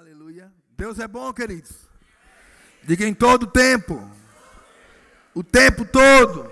[0.00, 0.50] Aleluia.
[0.78, 1.72] Deus é bom, queridos.
[2.84, 4.10] Diga em todo tempo.
[5.34, 6.50] O tempo todo.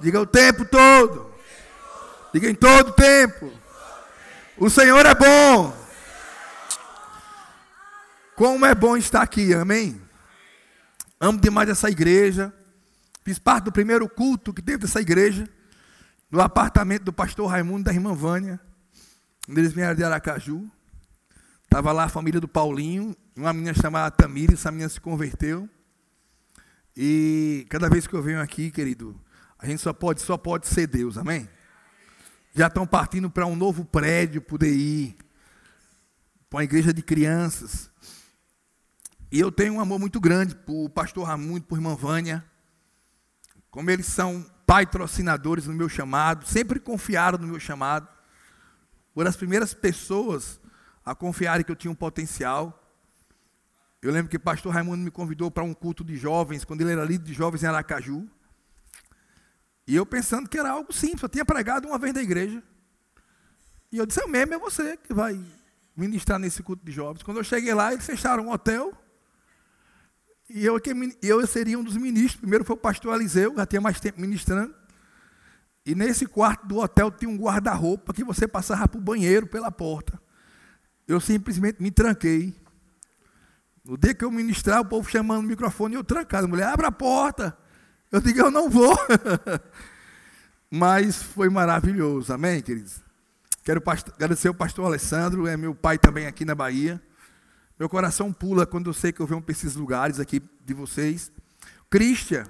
[0.00, 1.32] Diga o tempo todo.
[2.34, 3.52] Diga em todo tempo.
[4.58, 5.72] O Senhor é bom.
[8.34, 10.02] Como é bom estar aqui, amém?
[11.20, 12.52] Amo demais essa igreja.
[13.22, 15.48] Fiz parte do primeiro culto que teve dessa igreja.
[16.28, 18.58] No apartamento do pastor Raimundo da irmã Vânia.
[19.48, 20.68] Eles vieram de Aracaju.
[21.70, 25.70] Estava lá a família do Paulinho, uma menina chamada Tamires, essa menina se converteu.
[26.96, 29.16] E cada vez que eu venho aqui, querido,
[29.56, 31.48] a gente só pode, só pode ser Deus, amém?
[32.52, 35.16] Já estão partindo para um novo prédio, poder ir,
[36.50, 37.88] para uma igreja de crianças.
[39.30, 42.44] E eu tenho um amor muito grande por pastor Ramundo, por irmã Vânia.
[43.70, 48.08] Como eles são patrocinadores no meu chamado, sempre confiaram no meu chamado.
[49.14, 50.58] Foram as primeiras pessoas
[51.04, 52.76] a confiarem que eu tinha um potencial.
[54.02, 56.92] Eu lembro que o pastor Raimundo me convidou para um culto de jovens, quando ele
[56.92, 58.28] era líder de jovens em Aracaju.
[59.86, 62.62] E eu pensando que era algo simples, eu tinha pregado uma vez na igreja.
[63.92, 65.38] E eu disse, eu mesmo é você que vai
[65.96, 67.22] ministrar nesse culto de jovens.
[67.22, 68.94] Quando eu cheguei lá, eles fecharam um hotel.
[70.48, 70.80] E eu,
[71.22, 72.40] eu seria um dos ministros.
[72.40, 74.74] Primeiro foi o pastor Eliseu, já tinha mais tempo ministrando.
[75.84, 79.70] E nesse quarto do hotel tinha um guarda-roupa que você passava para o banheiro pela
[79.70, 80.20] porta.
[81.10, 82.54] Eu simplesmente me tranquei.
[83.84, 86.44] No dia que eu ministrar, o povo chamando o microfone, eu trancado.
[86.44, 87.58] A mulher, abre a porta.
[88.12, 88.96] Eu digo, eu não vou.
[90.70, 93.02] Mas foi maravilhoso, amém, queridos?
[93.64, 97.02] Quero agradecer ao pastor Alessandro, é meu pai também aqui na Bahia.
[97.76, 101.32] Meu coração pula quando eu sei que eu venho para esses lugares aqui de vocês.
[101.90, 102.46] Christian,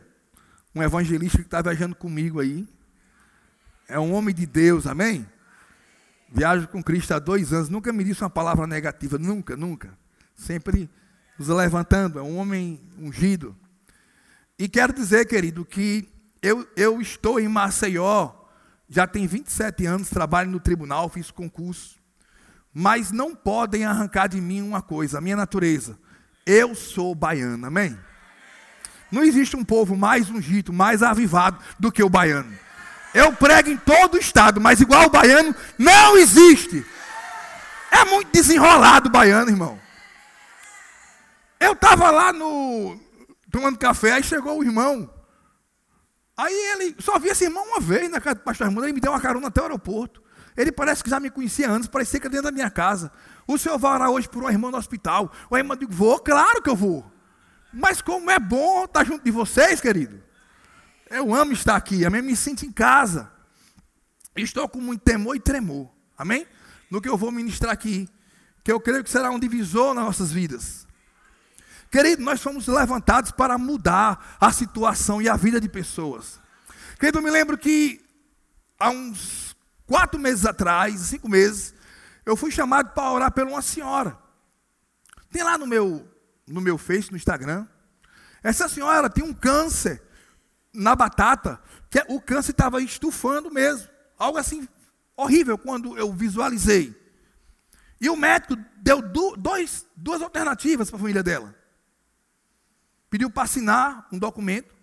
[0.75, 2.69] um evangelista que está viajando comigo aí.
[3.89, 5.27] É um homem de Deus, amém?
[6.31, 9.99] Viajo com Cristo há dois anos, nunca me disse uma palavra negativa, nunca, nunca.
[10.35, 10.89] Sempre
[11.39, 13.57] nos levantando, é um homem ungido.
[14.59, 16.09] E quero dizer, querido, que
[16.41, 18.33] eu, eu estou em Maceió,
[18.89, 21.99] já tem 27 anos, trabalho no tribunal, fiz concurso.
[22.73, 25.99] Mas não podem arrancar de mim uma coisa, a minha natureza.
[26.47, 27.99] Eu sou baiano, amém?
[29.11, 32.53] Não existe um povo mais ungido, mais avivado do que o baiano.
[33.13, 36.85] Eu prego em todo o estado, mas igual o baiano não existe.
[37.91, 39.81] É muito desenrolado o baiano, irmão.
[41.59, 42.99] Eu estava lá no
[43.51, 45.11] tomando café, aí chegou o irmão.
[46.37, 49.01] Aí ele só via esse irmão uma vez na casa do pastor Raimundo, ele me
[49.01, 50.23] deu uma carona até o aeroporto.
[50.57, 53.13] Ele parece que já me conhecia antes, parecia que era dentro da minha casa.
[53.47, 55.31] O senhor vai orar hoje por uma irmã no hospital.
[55.51, 57.05] O irmão digo, vou, claro que eu vou.
[57.73, 60.23] Mas como é bom estar junto de vocês, querido.
[61.11, 62.23] Eu amo estar aqui, amém?
[62.23, 63.29] Me sinto em casa.
[64.37, 66.47] Estou com muito temor e tremor, amém?
[66.89, 68.09] No que eu vou ministrar aqui,
[68.63, 70.87] que eu creio que será um divisor nas nossas vidas.
[71.91, 76.41] Querido, nós fomos levantados para mudar a situação e a vida de pessoas.
[77.01, 78.01] Querido, eu me lembro que
[78.79, 79.57] há uns
[79.89, 81.75] quatro meses atrás, cinco meses,
[82.25, 84.17] eu fui chamado para orar por uma senhora.
[85.29, 86.09] Tem lá no meu,
[86.47, 87.67] no meu Face, no Instagram.
[88.45, 90.01] Essa senhora tem um câncer
[90.73, 93.89] na batata, que o câncer estava estufando mesmo.
[94.19, 94.69] Algo assim
[95.17, 96.95] horrível quando eu visualizei.
[98.01, 99.03] E o médico deu
[99.37, 101.55] dois, duas alternativas para a família dela.
[103.11, 104.75] Pediu para assinar um documento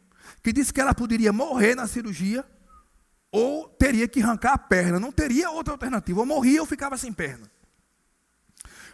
[0.44, 2.46] que disse que ela poderia morrer na cirurgia
[3.32, 5.00] ou teria que arrancar a perna.
[5.00, 6.20] Não teria outra alternativa.
[6.20, 7.50] Ou morria ou ficava sem perna.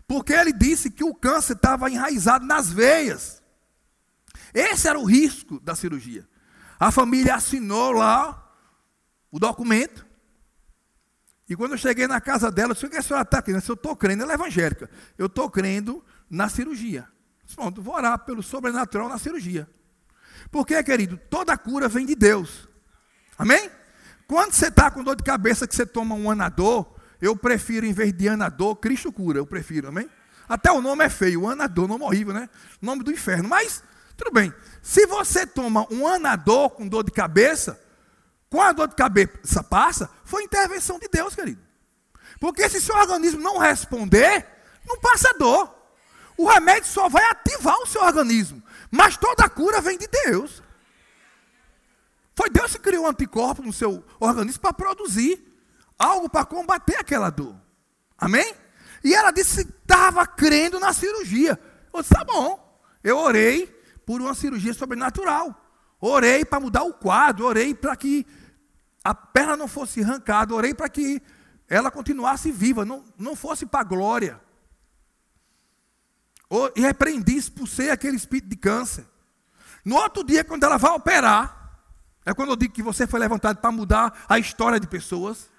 [0.07, 3.41] Porque ele disse que o câncer estava enraizado nas veias.
[4.53, 6.27] Esse era o risco da cirurgia.
[6.83, 8.53] A família assinou lá
[9.31, 10.05] o documento.
[11.47, 13.63] E quando eu cheguei na casa dela, eu disse, o que a senhora está crendo?
[13.65, 14.89] Eu estou crendo, ela é evangélica.
[15.17, 17.07] Eu estou crendo na cirurgia.
[17.41, 19.65] Disse, Pronto, vou orar pelo sobrenatural na cirurgia.
[20.51, 22.67] Porque, querido, toda cura vem de Deus.
[23.37, 23.71] Amém?
[24.27, 27.93] Quando você está com dor de cabeça que você toma um anador, eu prefiro, em
[27.93, 29.39] vez de anador, Cristo cura.
[29.39, 30.09] Eu prefiro, amém?
[30.49, 32.49] Até o nome é feio, anador, nome horrível, né?
[32.81, 33.47] Nome do inferno.
[33.47, 33.81] Mas
[34.17, 34.53] tudo bem.
[34.81, 37.79] Se você toma um anador com dor de cabeça,
[38.49, 41.61] com a dor de cabeça passa, foi intervenção de Deus, querido.
[42.39, 44.45] Porque se seu organismo não responder,
[44.85, 45.73] não passa dor.
[46.37, 48.61] O remédio só vai ativar o seu organismo.
[48.91, 50.61] Mas toda cura vem de Deus.
[52.35, 55.41] Foi Deus que criou um anticorpo no seu organismo para produzir
[55.97, 57.55] algo para combater aquela dor.
[58.17, 58.53] Amém?
[59.03, 61.59] E ela disse que estava crendo na cirurgia.
[61.93, 62.81] Eu disse, tá bom.
[63.03, 63.73] Eu orei,
[64.05, 65.59] por uma cirurgia sobrenatural.
[65.99, 68.25] Orei para mudar o quadro, orei para que
[69.03, 71.21] a perna não fosse arrancada, orei para que
[71.67, 74.41] ela continuasse viva, não, não fosse para a glória.
[76.75, 79.05] E repreendi, expulsei aquele espírito de câncer.
[79.83, 81.81] No outro dia, quando ela vai operar,
[82.25, 85.49] é quando eu digo que você foi levantado para mudar a história de pessoas.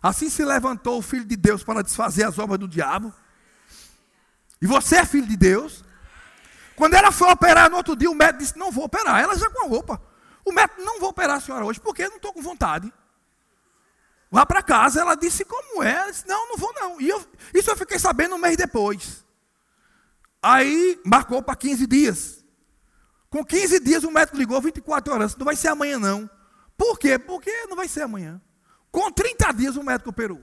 [0.00, 3.12] Assim se levantou o Filho de Deus para desfazer as obras do diabo.
[4.62, 5.84] E você é filho de Deus.
[6.78, 9.20] Quando ela foi operar no outro dia, o médico disse: Não vou operar.
[9.20, 10.00] Ela já com a roupa.
[10.44, 12.92] O médico não vou operar a senhora hoje, porque eu não estou com vontade.
[14.30, 15.00] Vá para casa.
[15.00, 15.92] Ela disse: Como é?
[15.92, 17.00] Ela disse, não, não vou não.
[17.00, 17.20] E eu,
[17.52, 19.24] isso eu fiquei sabendo um mês depois.
[20.40, 22.44] Aí marcou para 15 dias.
[23.28, 25.34] Com 15 dias o médico ligou 24 horas.
[25.34, 26.30] Não vai ser amanhã, não.
[26.76, 27.18] Por quê?
[27.18, 28.40] Porque não vai ser amanhã.
[28.92, 30.40] Com 30 dias o médico operou.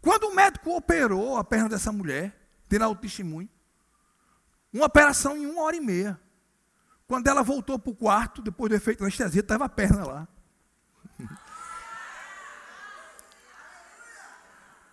[0.00, 2.32] Quando o médico operou a perna dessa mulher,
[2.68, 3.48] terá o testemunho,
[4.72, 6.20] uma operação em uma hora e meia.
[7.06, 10.28] Quando ela voltou para o quarto, depois do efeito da anestesia, estava a perna lá.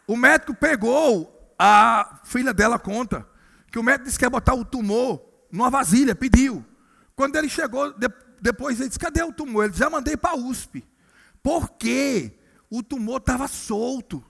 [0.05, 3.25] O médico pegou, a filha dela conta,
[3.71, 6.63] que o médico disse que ia botar o tumor numa vasilha, pediu.
[7.15, 7.93] Quando ele chegou,
[8.41, 9.63] depois ele disse: Cadê o tumor?
[9.63, 10.85] Ele já mandei para a USP.
[11.41, 12.37] Por quê?
[12.69, 14.23] O tumor estava solto.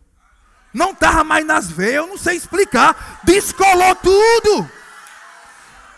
[0.73, 3.21] Não estava mais nas veias, eu não sei explicar.
[3.23, 4.69] Descolou tudo.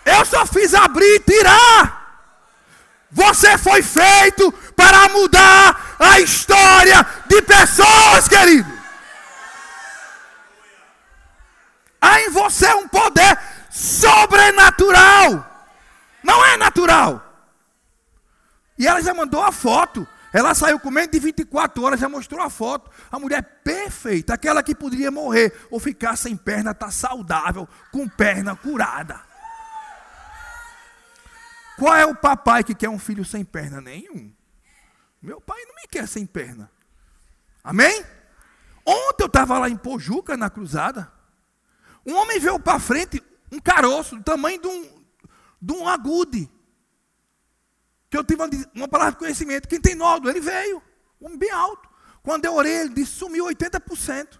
[0.05, 2.05] Eu só fiz abrir e tirar.
[3.11, 8.71] Você foi feito para mudar a história de pessoas, querido.
[11.99, 13.39] Há em você um poder
[13.71, 15.49] sobrenatural.
[16.23, 17.21] Não é natural.
[18.77, 20.07] E ela já mandou a foto.
[20.31, 22.91] Ela saiu comendo de 24 horas, já mostrou a foto.
[23.09, 28.55] A mulher perfeita, aquela que poderia morrer ou ficar sem perna, está saudável, com perna
[28.55, 29.21] curada.
[31.77, 33.81] Qual é o papai que quer um filho sem perna?
[33.81, 34.33] Nenhum.
[35.21, 36.71] Meu pai não me quer sem perna.
[37.63, 38.05] Amém?
[38.85, 41.11] Ontem eu estava lá em Pojuca, na cruzada.
[42.05, 45.05] Um homem veio para frente, um caroço, do tamanho de um,
[45.61, 46.49] de um agude
[48.09, 48.41] que eu tive
[48.73, 49.67] uma palavra de conhecimento.
[49.67, 50.81] Quem tem nódulo, ele veio.
[51.19, 51.89] Um homem bem alto.
[52.23, 54.39] Quando eu orei, ele disse, sumiu 80%.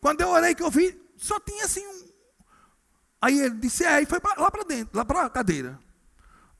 [0.00, 2.08] Quando eu orei, que eu vi, só tinha assim um.
[3.20, 5.78] Aí ele disse, é, e foi pra, lá para dentro, lá para a cadeira.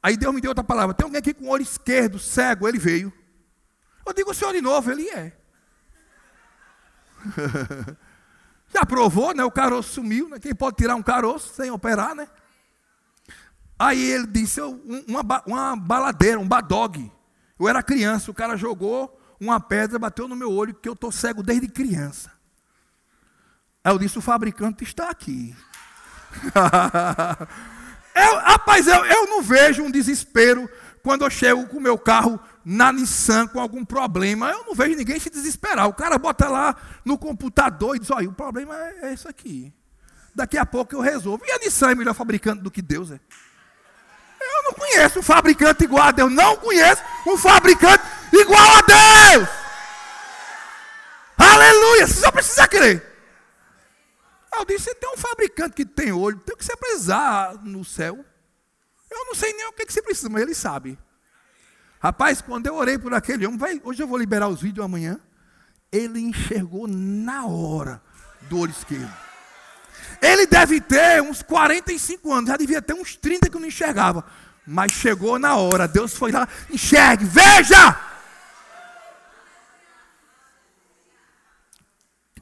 [0.05, 0.95] Aí Deus me deu outra palavra.
[0.95, 3.11] Tem alguém aqui com o olho esquerdo, cego, ele veio.
[4.07, 5.33] Eu digo, o senhor de novo, ele é.
[8.69, 9.43] Já provou, né?
[9.45, 10.39] O caroço sumiu, né?
[10.39, 12.29] Quem pode tirar um caroço sem operar, né?
[13.79, 17.11] Aí ele disse, uma, uma baladeira, um badog.
[17.59, 21.11] Eu era criança, o cara jogou uma pedra, bateu no meu olho, que eu estou
[21.11, 22.31] cego desde criança.
[23.83, 25.57] Aí eu disse, o fabricante está aqui.
[28.15, 30.69] eu, rapaz, eu, eu não vejo um desespero
[31.03, 34.51] quando eu chego com o meu carro na Nissan com algum problema.
[34.51, 35.87] Eu não vejo ninguém se desesperar.
[35.89, 39.73] O cara bota lá no computador e diz, olha, o problema é, é isso aqui.
[40.35, 41.45] Daqui a pouco eu resolvo.
[41.47, 43.21] E a Nissan é melhor fabricante do que Deus, é?
[44.41, 46.33] Eu não conheço um fabricante igual a Deus.
[46.33, 48.03] Não conheço um fabricante
[48.33, 49.49] igual a Deus.
[51.37, 52.07] Aleluia.
[52.07, 53.14] Você só precisa crer.
[54.57, 58.25] Eu disse: tem um fabricante que tem olho, tem o que você precisar no céu.
[59.11, 60.99] Eu não sei nem o que você precisa, mas ele sabe.
[62.01, 65.19] Rapaz, quando eu orei por aquele homem, vai, hoje eu vou liberar os vídeos amanhã.
[65.91, 68.03] Ele enxergou na hora
[68.43, 69.13] do olho esquerdo.
[70.21, 74.25] Ele deve ter uns 45 anos, já devia ter uns 30 que não enxergava.
[74.67, 77.99] Mas chegou na hora, Deus foi lá, enxergue, veja!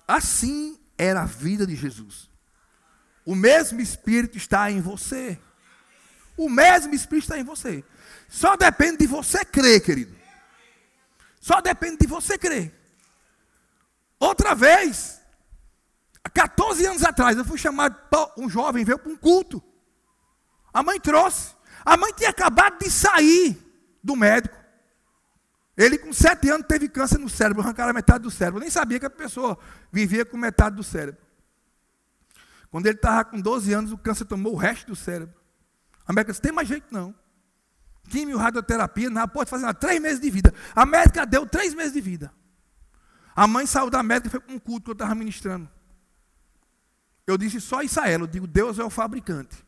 [0.07, 2.31] Assim era a vida de Jesus.
[3.25, 5.39] O mesmo Espírito está em você.
[6.37, 7.85] O mesmo Espírito está em você.
[8.29, 10.17] Só depende de você crer, querido.
[11.41, 12.73] Só depende de você crer.
[14.19, 15.23] Outra vez,
[16.25, 17.97] Há 14 anos atrás, eu fui chamado,
[18.37, 19.63] um jovem veio para um culto.
[20.73, 21.55] A mãe trouxe.
[21.85, 23.59] A mãe tinha acabado de sair
[24.03, 24.57] do médico.
[25.77, 28.61] Ele, com 7 anos, teve câncer no cérebro, arrancaram metade do cérebro.
[28.61, 29.59] Nem sabia que a pessoa
[29.91, 31.21] vivia com metade do cérebro.
[32.71, 35.35] Quando ele estava com 12 anos, o câncer tomou o resto do cérebro.
[36.07, 37.15] A médica disse: tem mais jeito não.
[38.09, 39.79] Químio, radioterapia, não pode fazer nada.
[39.79, 40.53] Três meses de vida.
[40.75, 42.33] A médica deu três meses de vida.
[43.35, 45.71] A mãe saiu da médica e foi para um culto que eu estava ministrando.
[47.27, 49.65] Eu disse só isso a ela, eu digo, Deus é o fabricante.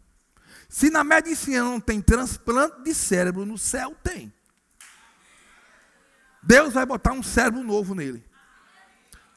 [0.69, 4.33] Se na medicina não tem transplante de cérebro, no céu tem.
[6.47, 8.25] Deus vai botar um cérebro novo nele.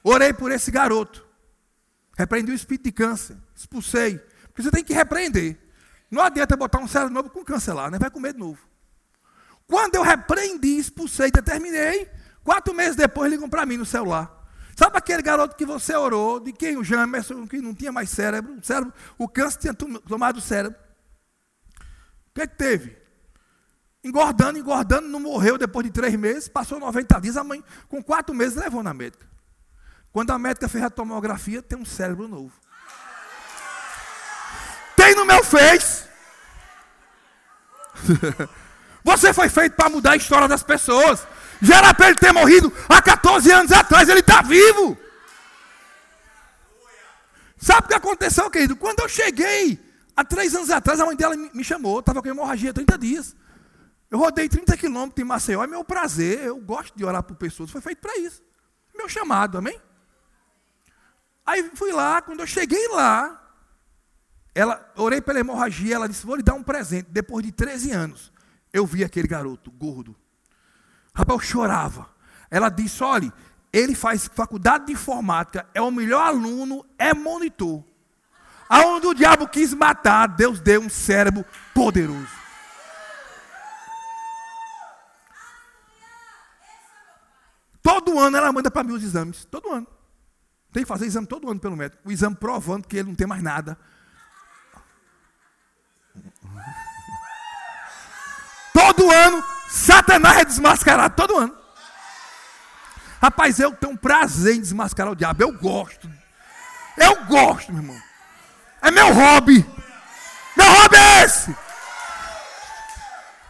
[0.03, 1.25] Orei por esse garoto.
[2.17, 3.37] Repreendi o espírito de câncer.
[3.55, 4.19] Expulsei.
[4.47, 5.57] Porque você tem que repreender.
[6.09, 7.97] Não adianta botar um cérebro novo com câncer lá, né?
[7.99, 8.59] Vai comer de novo.
[9.65, 12.09] Quando eu repreendi, expulsei, determinei,
[12.43, 14.33] quatro meses depois ligam para mim no celular.
[14.75, 18.53] Sabe aquele garoto que você orou, de quem o Jamerson, que não tinha mais cérebro,
[18.53, 20.79] o, cérebro, o câncer tinha tomado o cérebro.
[22.29, 23.06] O que, é que teve?
[24.03, 28.33] Engordando, engordando, não morreu depois de três meses, passou 90 dias, a mãe, com quatro
[28.33, 29.25] meses, levou na médica.
[30.11, 32.53] Quando a médica fez a tomografia, tem um cérebro novo.
[34.95, 36.05] Tem no meu Face.
[39.03, 41.25] Você foi feito para mudar a história das pessoas.
[41.61, 44.97] Já era para ele ter morrido há 14 anos atrás, ele está vivo.
[47.57, 48.75] Sabe o que aconteceu, querido?
[48.75, 49.79] Quando eu cheguei,
[50.15, 53.35] há três anos atrás, a mãe dela me chamou, estava com hemorragia há 30 dias.
[54.09, 57.69] Eu rodei 30 quilômetros em Maceió, é meu prazer, eu gosto de orar por pessoas,
[57.69, 58.41] foi feito para isso.
[58.95, 59.79] Meu chamado, amém?
[61.45, 63.43] Aí fui lá, quando eu cheguei lá,
[64.55, 67.09] ela, orei pela hemorragia, ela disse: Vou lhe dar um presente.
[67.11, 68.33] Depois de 13 anos,
[68.73, 70.15] eu vi aquele garoto gordo,
[71.17, 72.07] Rapaz, eu chorava.
[72.49, 73.33] Ela disse: olha,
[73.73, 77.83] ele faz faculdade de informática, é o melhor aluno, é monitor.
[78.69, 82.46] Aonde o diabo quis matar, Deus deu um cérebro poderoso.
[87.87, 89.45] Todo ano ela manda para mim os exames.
[89.45, 89.87] Todo ano.
[90.73, 92.01] Tem que fazer exame todo ano pelo médico.
[92.03, 93.77] O exame provando que ele não tem mais nada.
[98.73, 101.57] Todo ano Satanás é desmascarado todo ano.
[103.21, 105.41] Rapaz, eu tenho um prazer em desmascarar o diabo.
[105.41, 106.11] Eu gosto.
[106.97, 108.01] Eu gosto, meu irmão.
[108.81, 109.65] É meu hobby.
[110.57, 111.55] Meu hobby é esse.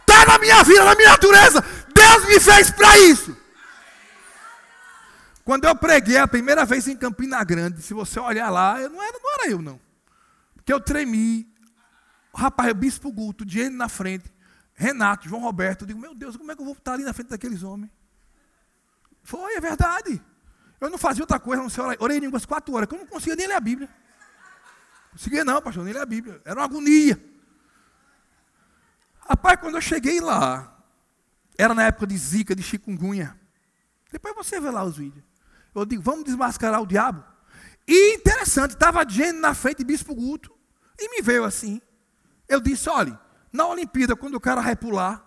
[0.02, 1.60] Está na minha vida, na minha natureza.
[1.92, 3.47] Deus me fez para isso.
[5.48, 9.02] Quando eu preguei a primeira vez em Campina Grande, se você olhar lá, eu não
[9.02, 9.80] era, não era eu, não.
[10.54, 11.50] Porque eu tremi.
[12.34, 14.30] Rapaz, o bispo Guto, Diego na frente.
[14.74, 17.14] Renato, João Roberto, eu digo, meu Deus, como é que eu vou estar ali na
[17.14, 17.90] frente daqueles homens?
[19.22, 20.22] Foi, é verdade.
[20.78, 21.82] Eu não fazia outra coisa, não sei.
[21.98, 23.88] Orei em línguas quatro horas, que eu não conseguia nem ler a Bíblia.
[25.12, 26.42] Conseguia não, pastor, nem ler a Bíblia.
[26.44, 27.18] Era uma agonia.
[29.20, 30.78] Rapaz, quando eu cheguei lá,
[31.56, 33.34] era na época de zika, de chikungunya.
[34.12, 35.26] Depois você vê lá os vídeos.
[35.74, 37.24] Eu digo, vamos desmascarar o diabo.
[37.86, 40.52] E interessante, estava Jenny na frente Bispo Guto.
[40.98, 41.80] E me veio assim.
[42.48, 43.18] Eu disse, olha,
[43.52, 45.24] na Olimpíada, quando o cara vai pular,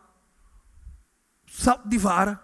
[1.52, 2.42] salto de vara.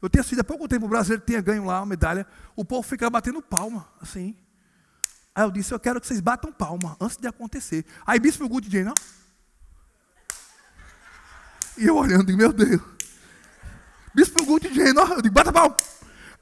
[0.00, 2.26] Eu tinha sido há pouco tempo, o brasileiro tinha ganho lá uma medalha.
[2.54, 4.36] O povo fica batendo palma, assim.
[5.34, 7.84] Aí eu disse, eu quero que vocês batam palma antes de acontecer.
[8.06, 8.94] Aí Bispo Good disse, não.
[11.76, 12.82] E eu olhando, meu Deus.
[14.14, 15.14] Bispo Good disse, não.
[15.14, 15.76] Eu digo, bata palma.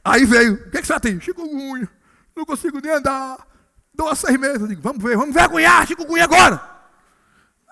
[0.06, 1.20] Aí veio, o que, é que você tem?
[1.20, 1.90] Chikungunya.
[2.36, 3.44] Não consigo nem andar.
[3.92, 4.60] Dou seis meses.
[4.60, 6.62] Eu digo, vamos ver, vamos vergonhar Chikungunya agora.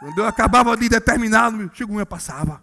[0.00, 2.60] Quando eu acabava de determinar, o chikungunya passava.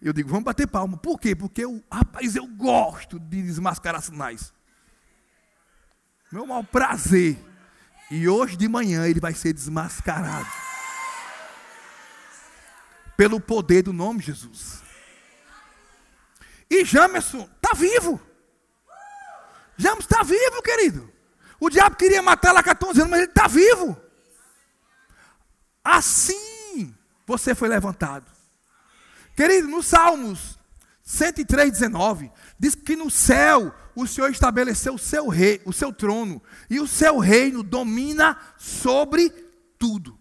[0.00, 0.96] Eu digo, vamos bater palma.
[0.96, 1.34] Por quê?
[1.34, 4.52] Porque eu, rapaz, eu gosto de desmascarar sinais.
[6.30, 7.36] Meu maior prazer.
[8.12, 10.46] E hoje de manhã ele vai ser desmascarado.
[13.16, 14.84] Pelo poder do nome de Jesus.
[16.70, 18.29] E Jamerson está vivo.
[19.80, 21.10] Jamerson está vivo, querido.
[21.58, 23.98] O diabo queria matar lá 14 anos, mas ele está vivo.
[25.82, 26.94] Assim
[27.26, 28.26] você foi levantado.
[29.34, 30.58] Querido, no Salmos
[31.02, 36.42] 103, 19, diz que no céu o Senhor estabeleceu o seu rei, o seu trono,
[36.68, 39.30] e o seu reino domina sobre
[39.78, 40.18] tudo.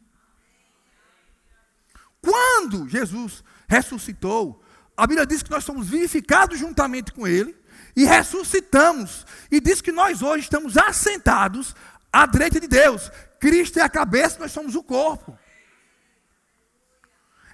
[2.21, 4.63] Quando Jesus ressuscitou,
[4.95, 7.58] a Bíblia diz que nós somos vivificados juntamente com Ele
[7.99, 9.25] e ressuscitamos.
[9.51, 11.75] E diz que nós hoje estamos assentados
[12.13, 13.11] à direita de Deus.
[13.41, 15.37] Cristo é a cabeça, nós somos o corpo.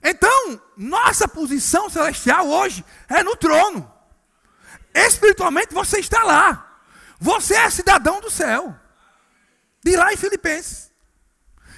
[0.03, 3.91] Então, nossa posição celestial hoje é no trono.
[4.93, 6.79] Espiritualmente você está lá.
[7.19, 8.79] Você é cidadão do céu.
[9.83, 10.91] De lá em Filipenses.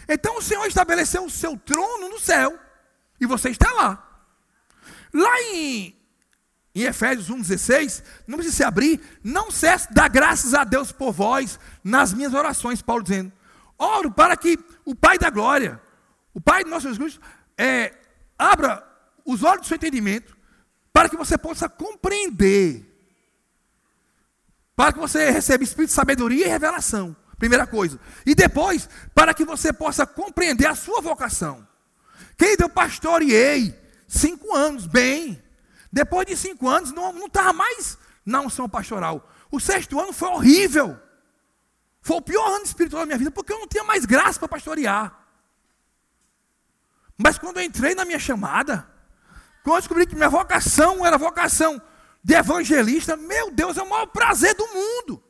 [0.09, 2.59] Então o Senhor estabeleceu o seu trono no céu.
[3.17, 4.21] E você está lá.
[5.13, 5.96] Lá em,
[6.81, 11.59] em Efésios 1,16, não precisa se abrir, não cesse dar graças a Deus por vós
[11.83, 13.31] nas minhas orações, Paulo dizendo.
[13.77, 15.81] Oro para que o Pai da glória,
[16.33, 17.19] o Pai de nossos Jesus,
[17.57, 17.93] é,
[18.37, 18.85] Abra
[19.25, 20.37] os olhos do seu entendimento
[20.93, 22.85] para que você possa compreender.
[24.75, 27.15] Para que você receba espírito de sabedoria e revelação.
[27.39, 27.99] Primeira coisa.
[28.25, 31.67] E depois, para que você possa compreender a sua vocação.
[32.37, 33.75] Querido, eu pastoreei
[34.07, 35.41] cinco anos, bem.
[35.91, 39.29] Depois de cinco anos, não estava mais na unção pastoral.
[39.49, 40.99] O sexto ano foi horrível.
[42.01, 44.47] Foi o pior ano espiritual da minha vida, porque eu não tinha mais graça para
[44.47, 45.17] pastorear.
[47.17, 48.87] Mas quando eu entrei na minha chamada,
[49.63, 51.81] quando eu descobri que minha vocação era vocação
[52.23, 55.23] de evangelista, meu Deus, é o maior prazer do mundo.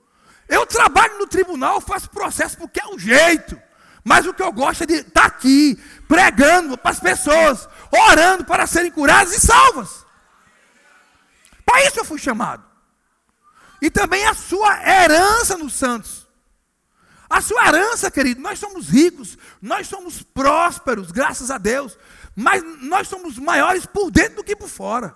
[0.50, 3.60] Eu trabalho no tribunal, faço processo porque é o jeito.
[4.04, 8.46] Mas o que eu gosto é de estar tá aqui, pregando para as pessoas, orando
[8.46, 10.07] para serem curadas e salvas.
[11.68, 12.64] Para isso eu fui chamado.
[13.82, 16.26] E também a sua herança nos santos.
[17.30, 21.98] A sua herança, querido, nós somos ricos, nós somos prósperos, graças a Deus,
[22.34, 25.14] mas nós somos maiores por dentro do que por fora.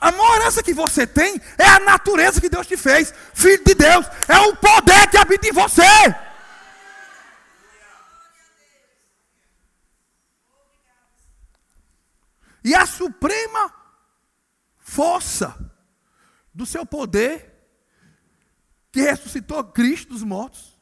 [0.00, 3.74] A maior herança que você tem é a natureza que Deus te fez, filho de
[3.74, 5.84] Deus, é o poder que habita em você.
[12.64, 13.77] E a suprema
[14.88, 15.54] força
[16.52, 17.54] do seu poder,
[18.90, 20.80] que ressuscitou Cristo dos mortos,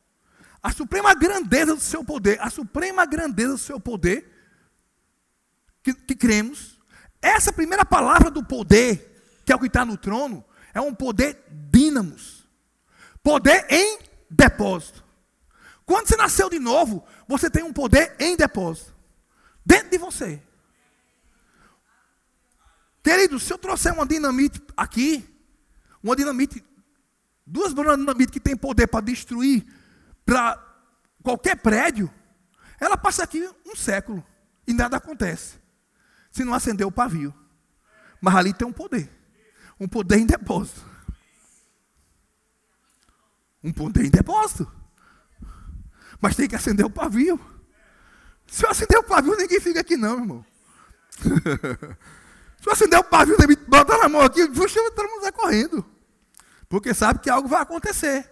[0.63, 4.33] a suprema grandeza do seu poder, a suprema grandeza do seu poder,
[5.83, 6.81] que, que cremos,
[7.21, 11.45] essa primeira palavra do poder, que é o que está no trono, é um poder
[11.51, 12.49] dínamos,
[13.25, 13.99] poder em
[14.31, 15.05] depósito.
[15.85, 18.95] Quando você nasceu de novo, você tem um poder em depósito,
[19.65, 20.41] dentro de você.
[23.07, 25.25] Querido, se eu trouxer uma dinamite aqui,
[26.03, 26.61] uma dinamite,
[27.47, 29.65] duas bombas de dinamite que tem poder para destruir
[30.25, 30.61] para
[31.23, 32.13] qualquer prédio,
[32.81, 34.27] ela passa aqui um século
[34.67, 35.57] e nada acontece.
[36.33, 37.33] Se não acender o pavio.
[38.21, 39.09] Mas ali tem um poder.
[39.79, 40.85] Um poder em depósito.
[43.63, 44.69] Um poder em depósito.
[46.21, 47.39] Mas tem que acender o pavio.
[48.49, 50.47] Se eu acender o pavio, ninguém fica aqui não, irmão.
[52.67, 53.37] Você der o pavio,
[53.69, 55.87] botar na mão aqui, puxa, todo mundo correndo.
[56.69, 58.29] Porque sabe que algo vai acontecer.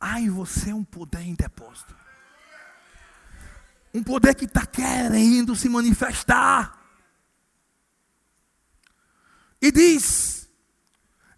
[0.00, 1.94] Ai, você é um poder em depósito.
[3.92, 6.82] Um poder que está querendo se manifestar.
[9.60, 10.48] E diz: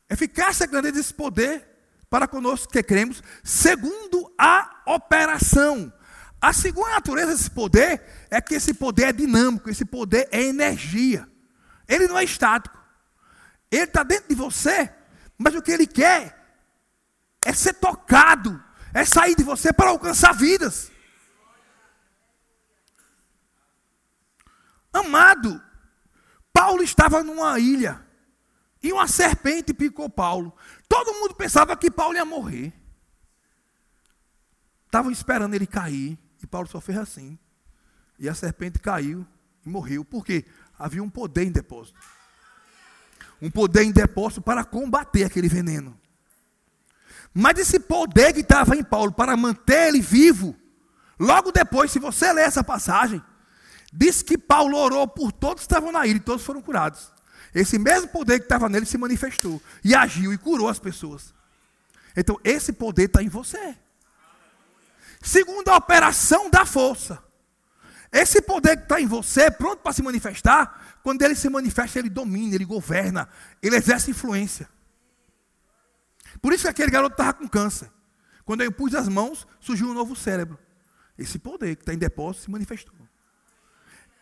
[0.08, 1.66] eficácia e grandeza desse poder
[2.08, 5.92] para conosco que cremos, segundo a operação.
[6.40, 8.00] A segunda natureza desse poder
[8.30, 11.28] é que esse poder é dinâmico, esse poder é energia.
[11.88, 12.76] Ele não é estático.
[13.70, 14.92] Ele está dentro de você,
[15.36, 16.38] mas o que ele quer
[17.44, 20.90] é ser tocado, é sair de você para alcançar vidas.
[24.92, 25.62] Amado,
[26.52, 28.04] Paulo estava numa ilha
[28.82, 30.54] e uma serpente picou Paulo.
[30.88, 32.72] Todo mundo pensava que Paulo ia morrer.
[34.86, 37.38] Estavam esperando ele cair e Paulo só fez assim.
[38.18, 39.26] E a serpente caiu
[39.64, 40.04] e morreu.
[40.04, 40.44] Por quê?
[40.78, 41.98] Havia um poder em depósito.
[43.40, 45.98] Um poder em depósito para combater aquele veneno.
[47.32, 50.56] Mas esse poder que estava em Paulo para manter ele vivo,
[51.18, 53.22] logo depois, se você ler essa passagem,
[53.92, 57.12] diz que Paulo orou por todos que estavam na ilha e todos foram curados.
[57.54, 61.34] Esse mesmo poder que estava nele se manifestou e agiu e curou as pessoas.
[62.16, 63.76] Então, esse poder está em você.
[65.22, 67.22] Segundo a operação da força.
[68.10, 72.08] Esse poder que está em você, pronto para se manifestar, quando ele se manifesta, ele
[72.08, 73.28] domina, ele governa,
[73.62, 74.68] ele exerce influência.
[76.40, 77.90] Por isso que aquele garoto estava com câncer.
[78.44, 80.58] Quando eu pus as mãos, surgiu um novo cérebro.
[81.18, 82.94] Esse poder que está em depósito se manifestou.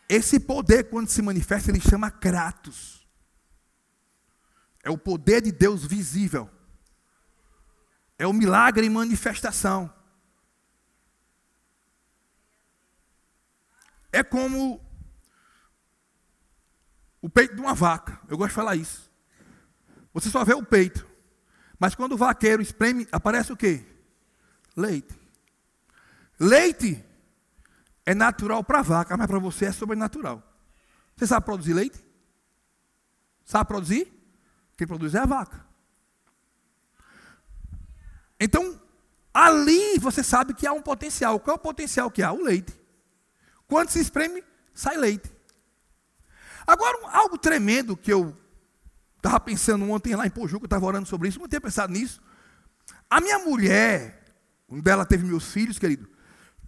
[0.09, 3.07] Esse poder, quando se manifesta, ele chama Kratos.
[4.83, 6.49] É o poder de Deus visível.
[8.17, 9.93] É o milagre em manifestação.
[14.17, 14.81] É como
[17.21, 18.19] o peito de uma vaca.
[18.27, 19.11] Eu gosto de falar isso.
[20.13, 21.07] Você só vê o peito.
[21.79, 23.85] Mas quando o vaqueiro espreme, aparece o quê?
[24.75, 25.15] Leite.
[26.39, 27.03] Leite
[28.05, 30.41] é natural para a vaca, mas para você é sobrenatural.
[31.15, 32.03] Você sabe produzir leite?
[33.45, 34.11] Sabe produzir?
[34.75, 35.65] Quem produz é a vaca.
[38.39, 38.79] Então,
[39.33, 41.39] ali você sabe que há um potencial.
[41.39, 42.31] Qual é o potencial que há?
[42.31, 42.86] O leite.
[43.67, 45.31] Quando se espreme, sai leite.
[46.65, 48.35] Agora, algo tremendo que eu
[49.17, 52.21] estava pensando ontem lá em Pojuca, eu estava orando sobre isso, não tinha pensado nisso.
[53.09, 54.23] A minha mulher,
[54.67, 56.09] onde ela teve meus filhos, querido,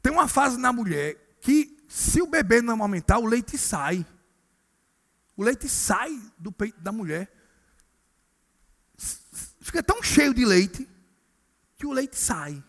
[0.02, 4.06] tem uma fase na mulher que, se o bebê não aumentar, o leite sai.
[5.36, 7.32] O leite sai do peito da mulher.
[9.62, 10.88] Fica tão cheio de leite
[11.78, 12.64] que o leite sai.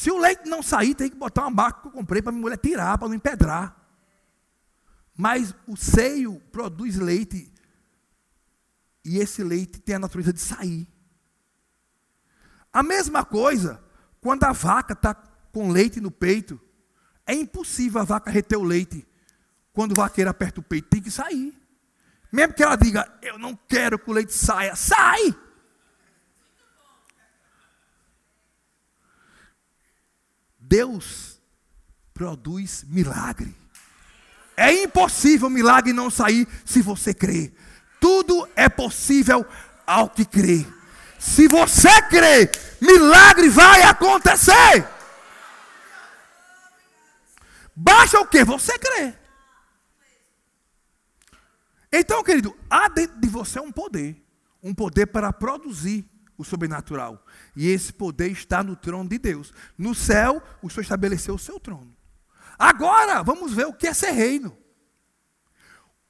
[0.00, 2.40] Se o leite não sair, tem que botar uma barca que eu comprei para minha
[2.40, 3.76] mulher tirar, para não empedrar.
[5.14, 7.52] Mas o seio produz leite.
[9.04, 10.88] E esse leite tem a natureza de sair.
[12.72, 13.78] A mesma coisa,
[14.22, 15.12] quando a vaca está
[15.52, 16.58] com leite no peito,
[17.26, 19.06] é impossível a vaca reter o leite.
[19.70, 21.54] Quando o vaqueiro aperta o peito, tem que sair.
[22.32, 25.36] Mesmo que ela diga, eu não quero que o leite saia, sai!
[30.70, 31.42] Deus
[32.14, 33.52] produz milagre.
[34.56, 37.52] É impossível milagre não sair se você crer.
[37.98, 39.44] Tudo é possível
[39.84, 40.64] ao que crê.
[41.18, 42.48] Se você crê,
[42.80, 44.88] milagre vai acontecer.
[47.74, 48.44] Basta o que?
[48.44, 49.14] Você crê.
[51.92, 54.24] Então, querido, há dentro de você um poder.
[54.62, 56.08] Um poder para produzir
[56.40, 57.24] o sobrenatural.
[57.54, 59.52] E esse poder está no trono de Deus.
[59.76, 61.94] No céu, o Senhor estabeleceu o seu trono.
[62.58, 64.56] Agora, vamos ver o que é ser reino.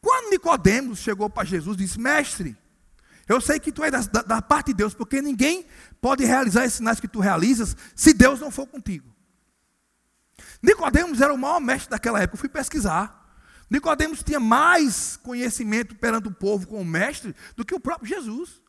[0.00, 2.56] Quando Nicodemos chegou para Jesus e disse: Mestre,
[3.28, 5.66] eu sei que tu é da, da, parte de Deus, porque ninguém
[6.00, 9.14] pode realizar esses sinais que tu realizas se Deus não for contigo.
[10.62, 12.36] Nicodemos era o maior mestre daquela época.
[12.36, 13.20] Eu fui pesquisar.
[13.68, 18.60] Nicodemos tinha mais conhecimento perante o povo como mestre do que o próprio Jesus.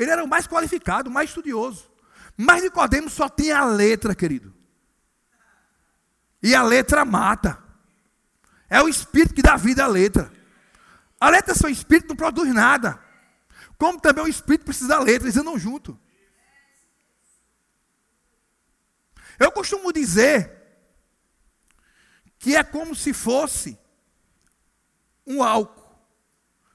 [0.00, 1.90] Ele era o mais qualificado, o mais estudioso.
[2.34, 4.54] Mas Nicodemos só tinha a letra, querido.
[6.42, 7.62] E a letra mata.
[8.70, 10.32] É o espírito que dá vida à letra.
[11.20, 12.98] A letra sem espírito não produz nada.
[13.76, 16.00] Como também o espírito precisa da letra, eles andam junto.
[19.38, 20.50] Eu costumo dizer
[22.38, 23.78] que é como se fosse
[25.26, 25.94] um álcool.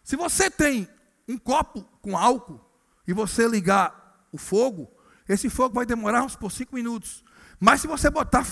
[0.03, 0.87] Se você tem
[1.27, 2.64] um copo com álcool
[3.07, 4.91] e você ligar o fogo,
[5.27, 7.23] esse fogo vai demorar uns por cinco minutos.
[7.59, 8.45] Mas se você botar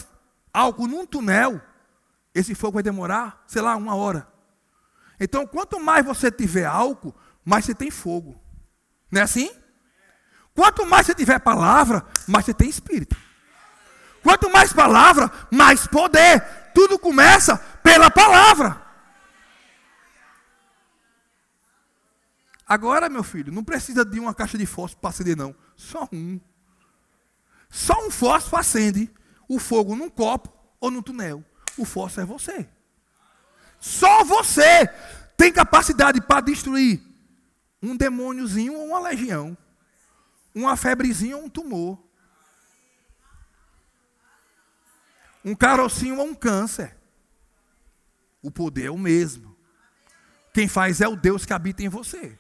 [0.54, 1.62] álcool num túnel,
[2.34, 4.28] esse fogo vai demorar, sei lá, uma hora.
[5.20, 8.40] Então, quanto mais você tiver álcool, mais você tem fogo.
[9.12, 9.52] Não é assim?
[10.56, 13.16] Quanto mais você tiver palavra, mais você tem espírito.
[14.22, 16.42] Quanto mais palavra, mais poder.
[16.74, 18.82] Tudo começa pela palavra.
[22.74, 25.56] Agora, meu filho, não precisa de uma caixa de fósforo para acender, não.
[25.76, 26.42] Só um.
[27.70, 29.12] Só um fósforo acende
[29.48, 31.46] o fogo num copo ou num túnel.
[31.78, 32.68] O fósforo é você.
[33.80, 34.88] Só você
[35.38, 37.00] tem capacidade para destruir
[37.80, 39.56] um demôniozinho ou uma legião.
[40.56, 42.04] Uma febrezinha ou um tumor.
[45.46, 46.98] Um carocinho ou um câncer.
[48.42, 49.56] O poder é o mesmo.
[50.52, 52.40] Quem faz é o Deus que habita em você.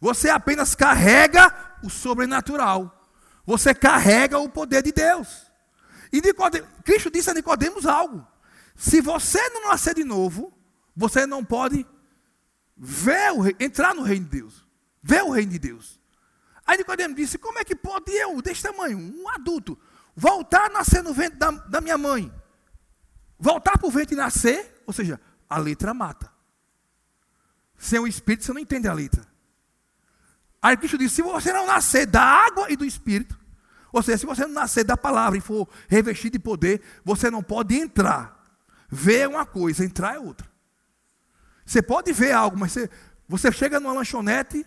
[0.00, 2.94] Você apenas carrega o sobrenatural.
[3.44, 5.50] Você carrega o poder de Deus.
[6.12, 8.26] E Nicodemo, Cristo disse a Nicodemos algo.
[8.76, 10.52] Se você não nascer de novo,
[10.94, 11.86] você não pode
[12.76, 14.66] ver o, entrar no reino de Deus.
[15.02, 16.00] Ver o reino de Deus.
[16.66, 19.78] Aí Nicodemo disse: Como é que pode eu, desse tamanho, um adulto,
[20.14, 22.32] voltar a nascer no ventre da, da minha mãe?
[23.38, 26.30] Voltar para o ventre e nascer, ou seja, a letra mata.
[27.76, 29.26] Sem o espírito você não entende a letra.
[30.60, 33.38] Aí Cristo disse: se você não nascer da água e do espírito,
[33.92, 37.42] ou seja, se você não nascer da palavra e for revestido de poder, você não
[37.42, 38.36] pode entrar.
[38.88, 40.48] Ver uma coisa, entrar é outra.
[41.64, 42.90] Você pode ver algo, mas você,
[43.28, 44.66] você chega numa lanchonete,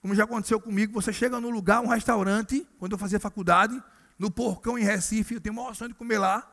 [0.00, 3.80] como já aconteceu comigo, você chega num lugar, um restaurante, quando eu fazia faculdade,
[4.18, 6.52] no Porcão em Recife, eu tenho uma opção de comer lá.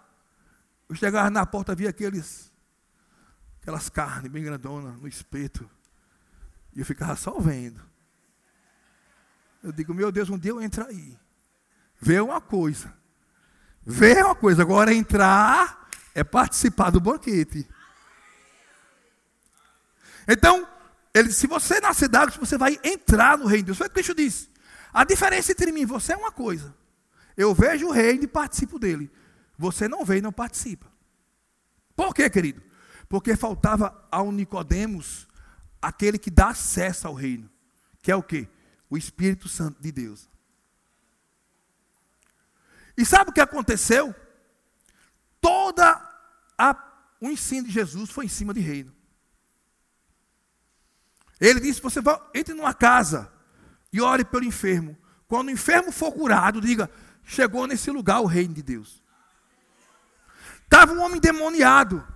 [0.87, 2.51] Eu chegava na porta, via aqueles,
[3.61, 5.69] aquelas carnes bem grandonas no espeto.
[6.75, 7.81] E eu ficava só vendo.
[9.63, 11.17] Eu digo, meu Deus, um dia eu entro aí.
[11.99, 12.93] Ver uma coisa.
[13.85, 14.61] Ver uma coisa.
[14.61, 17.67] Agora entrar é participar do banquete.
[20.27, 20.67] Então,
[21.13, 23.77] ele se você nascer d'água, você vai entrar no reino de Deus.
[23.77, 24.49] Foi o que Cristo disse.
[24.93, 26.75] A diferença entre mim e você é uma coisa.
[27.37, 29.09] Eu vejo o reino e participo dele.
[29.57, 30.87] Você não vê e não participa.
[31.95, 32.61] Por quê, querido?
[33.07, 35.27] Porque faltava ao Nicodemos
[35.81, 37.49] aquele que dá acesso ao reino.
[38.01, 38.47] Que é o quê?
[38.93, 40.29] O Espírito Santo de Deus.
[42.95, 44.13] E sabe o que aconteceu?
[45.41, 45.95] Toda
[46.55, 48.95] a, o ensino de Jesus foi em cima de reino.
[51.41, 53.33] Ele disse: você vai, entre numa casa
[53.91, 54.95] e ore pelo enfermo.
[55.27, 56.87] Quando o enfermo for curado, diga:
[57.23, 59.01] chegou nesse lugar o reino de Deus.
[60.65, 62.07] Estava um homem demoniado.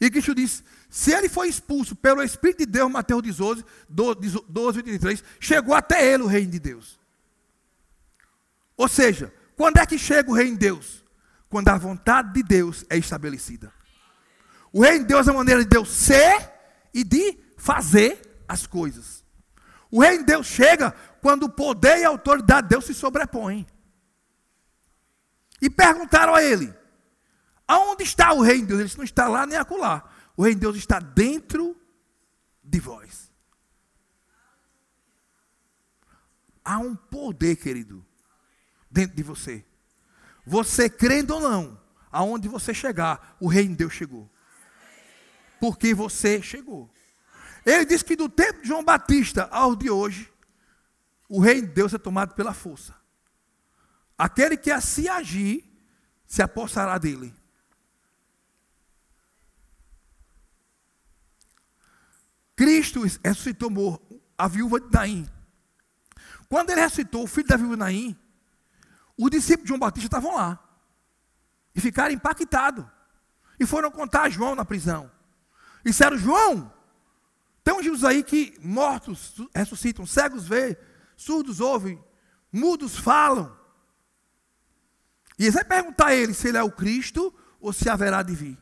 [0.00, 4.82] E Cristo disse: se ele foi expulso pelo Espírito de Deus, Mateus 12, 12, 12
[4.82, 6.98] 23, chegou até ele o reino de Deus.
[8.76, 11.04] Ou seja, quando é que chega o reino de Deus?
[11.48, 13.72] Quando a vontade de Deus é estabelecida.
[14.72, 16.50] O reino de Deus é a maneira de Deus ser
[16.92, 19.24] e de fazer as coisas.
[19.92, 23.64] O reino de Deus chega quando o poder e a autoridade de Deus se sobrepõem.
[25.62, 26.74] E perguntaram a ele:
[27.66, 28.80] aonde está o reino de Deus?
[28.80, 30.04] Ele disse: não está lá nem acolá.
[30.40, 31.78] O reino de Deus está dentro
[32.64, 33.30] de vós.
[36.64, 38.02] Há um poder, querido,
[38.90, 39.62] dentro de você.
[40.46, 41.78] você crendo ou não,
[42.10, 44.30] aonde você chegar, o reino de Deus chegou.
[45.60, 46.90] Porque você chegou.
[47.66, 50.32] Ele diz que do tempo de João Batista ao de hoje,
[51.28, 52.96] o reino de Deus é tomado pela força.
[54.16, 55.70] Aquele que assim agir,
[56.26, 57.38] se apossará dele.
[62.60, 65.26] Cristo ressuscitou a viúva de Naim.
[66.46, 68.18] Quando ele ressuscitou o filho da viúva de Naim,
[69.16, 70.62] os discípulos de João Batista estavam lá.
[71.74, 72.84] E ficaram impactados.
[73.58, 75.10] E foram contar a João na prisão.
[75.82, 76.70] E disseram, João,
[77.64, 80.76] tem uns Jesus aí que mortos ressuscitam, cegos veem,
[81.16, 81.98] surdos ouvem,
[82.52, 83.56] mudos falam.
[85.38, 88.34] E eles vão perguntar a ele se ele é o Cristo ou se haverá de
[88.34, 88.58] vir.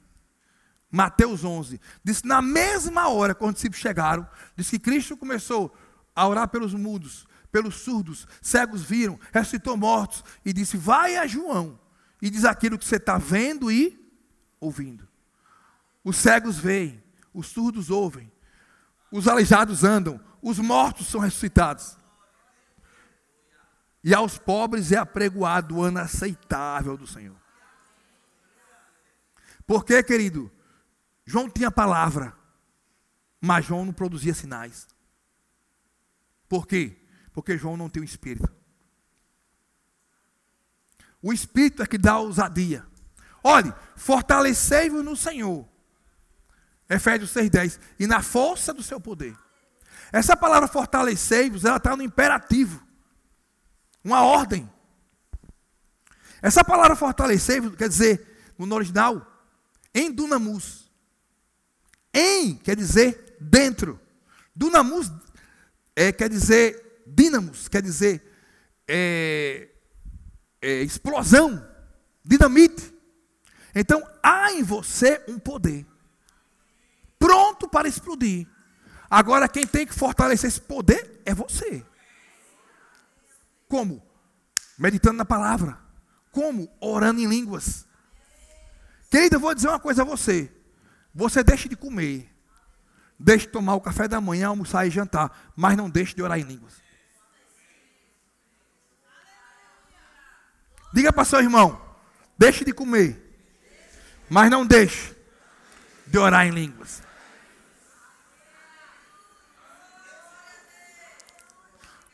[0.90, 1.80] Mateus 11.
[2.02, 5.74] Diz na mesma hora, quando os discípulos chegaram, diz que Cristo começou
[6.14, 11.78] a orar pelos mudos, pelos surdos, cegos viram, ressuscitou mortos, e disse: Vai a João
[12.20, 13.98] e diz aquilo que você está vendo e
[14.60, 15.06] ouvindo.
[16.02, 18.30] Os cegos veem, os surdos ouvem,
[19.12, 21.96] os aleijados andam, os mortos são ressuscitados.
[24.02, 27.36] E aos pobres é apregoado o ano aceitável do Senhor.
[29.66, 30.50] Por quê, querido?
[31.28, 32.34] João tinha palavra,
[33.38, 34.88] mas João não produzia sinais.
[36.48, 36.96] Por quê?
[37.34, 38.50] Porque João não tem o Espírito.
[41.20, 42.86] O Espírito é que dá ousadia.
[43.44, 45.68] Olhe, fortalecei-vos no Senhor.
[46.88, 47.78] Efésios 6,10.
[48.00, 49.36] E na força do seu poder.
[50.10, 52.82] Essa palavra fortalecei-vos, ela está no imperativo.
[54.02, 54.66] Uma ordem.
[56.40, 59.30] Essa palavra fortalecer quer dizer, no original,
[59.94, 60.87] em dunamus.
[62.12, 64.00] Em quer dizer dentro.
[64.54, 65.10] Dunamus
[65.94, 68.22] é, quer dizer dínamos, quer dizer
[68.86, 69.68] é,
[70.60, 71.66] é, explosão,
[72.24, 72.94] dinamite.
[73.74, 75.86] Então há em você um poder
[77.18, 78.46] pronto para explodir.
[79.10, 81.84] Agora quem tem que fortalecer esse poder é você.
[83.68, 84.02] Como?
[84.78, 85.78] Meditando na palavra.
[86.30, 86.70] Como?
[86.80, 87.86] Orando em línguas.
[89.10, 90.50] Querida, eu vou dizer uma coisa a você.
[91.18, 92.32] Você deixe de comer.
[93.18, 95.50] Deixe de tomar o café da manhã, almoçar e jantar.
[95.56, 96.74] Mas não deixe de orar em línguas.
[100.94, 101.84] Diga para seu irmão.
[102.38, 103.20] Deixe de comer.
[104.30, 105.12] Mas não deixe
[106.06, 107.02] de orar em línguas.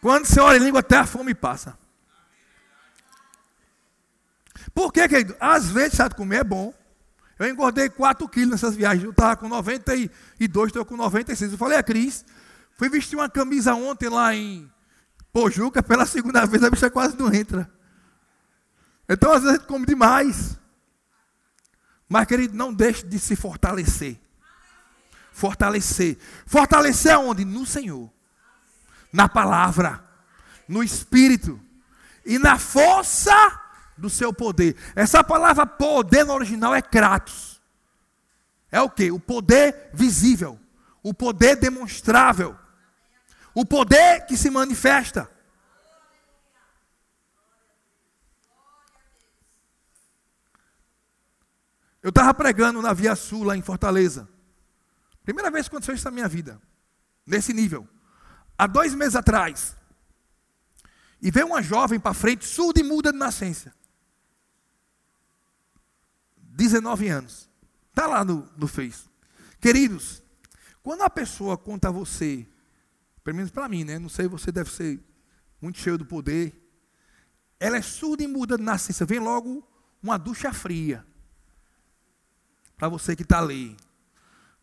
[0.00, 1.78] Quando você ora em língua, até a fome passa.
[4.74, 5.36] Por quê, querido?
[5.38, 6.72] Às vezes, sabe comer é bom.
[7.38, 9.04] Eu engordei 4 quilos nessas viagens.
[9.04, 11.52] Eu estava com 92, estou com 96.
[11.52, 12.24] Eu falei a Cris,
[12.76, 14.70] fui vestir uma camisa ontem lá em
[15.32, 17.70] Pojuca, pela segunda vez a bicha quase não entra.
[19.08, 20.58] Então, às vezes, a gente come demais.
[22.08, 24.18] Mas, querido, não deixe de se fortalecer.
[25.32, 26.16] Fortalecer.
[26.46, 27.44] Fortalecer aonde?
[27.44, 28.14] No Senhor
[29.14, 30.02] na palavra,
[30.66, 31.60] no espírito
[32.26, 33.32] e na força
[33.96, 34.76] do seu poder.
[34.94, 37.62] Essa palavra poder no original é kratos.
[38.70, 39.10] É o que?
[39.10, 40.58] O poder visível,
[41.02, 42.56] o poder demonstrável,
[43.54, 45.30] o poder que se manifesta.
[52.02, 54.28] Eu estava pregando na Via Sul, lá em Fortaleza.
[55.22, 56.60] Primeira vez que aconteceu isso na minha vida.
[57.26, 57.88] Nesse nível
[58.58, 59.76] há dois meses atrás,
[61.20, 63.74] e veio uma jovem para frente, surda e muda de nascença.
[66.54, 67.48] 19 anos.
[67.90, 69.04] Está lá no, no Face.
[69.60, 70.22] Queridos,
[70.82, 72.46] quando a pessoa conta a você,
[73.22, 73.98] pelo menos para mim, né?
[73.98, 75.00] Não sei, você deve ser
[75.60, 76.52] muito cheio do poder.
[77.58, 79.04] Ela é surda e muda de nascença.
[79.04, 79.66] Vem logo
[80.02, 81.04] uma ducha fria.
[82.76, 83.76] Para você que está ali.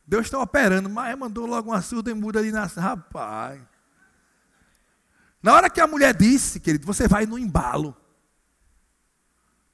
[0.06, 2.82] Deus está operando, mas mandou logo uma surda e muda de nascença.
[2.82, 3.62] Rapaz.
[5.42, 7.98] Na hora que a mulher disse, querido, você vai no embalo.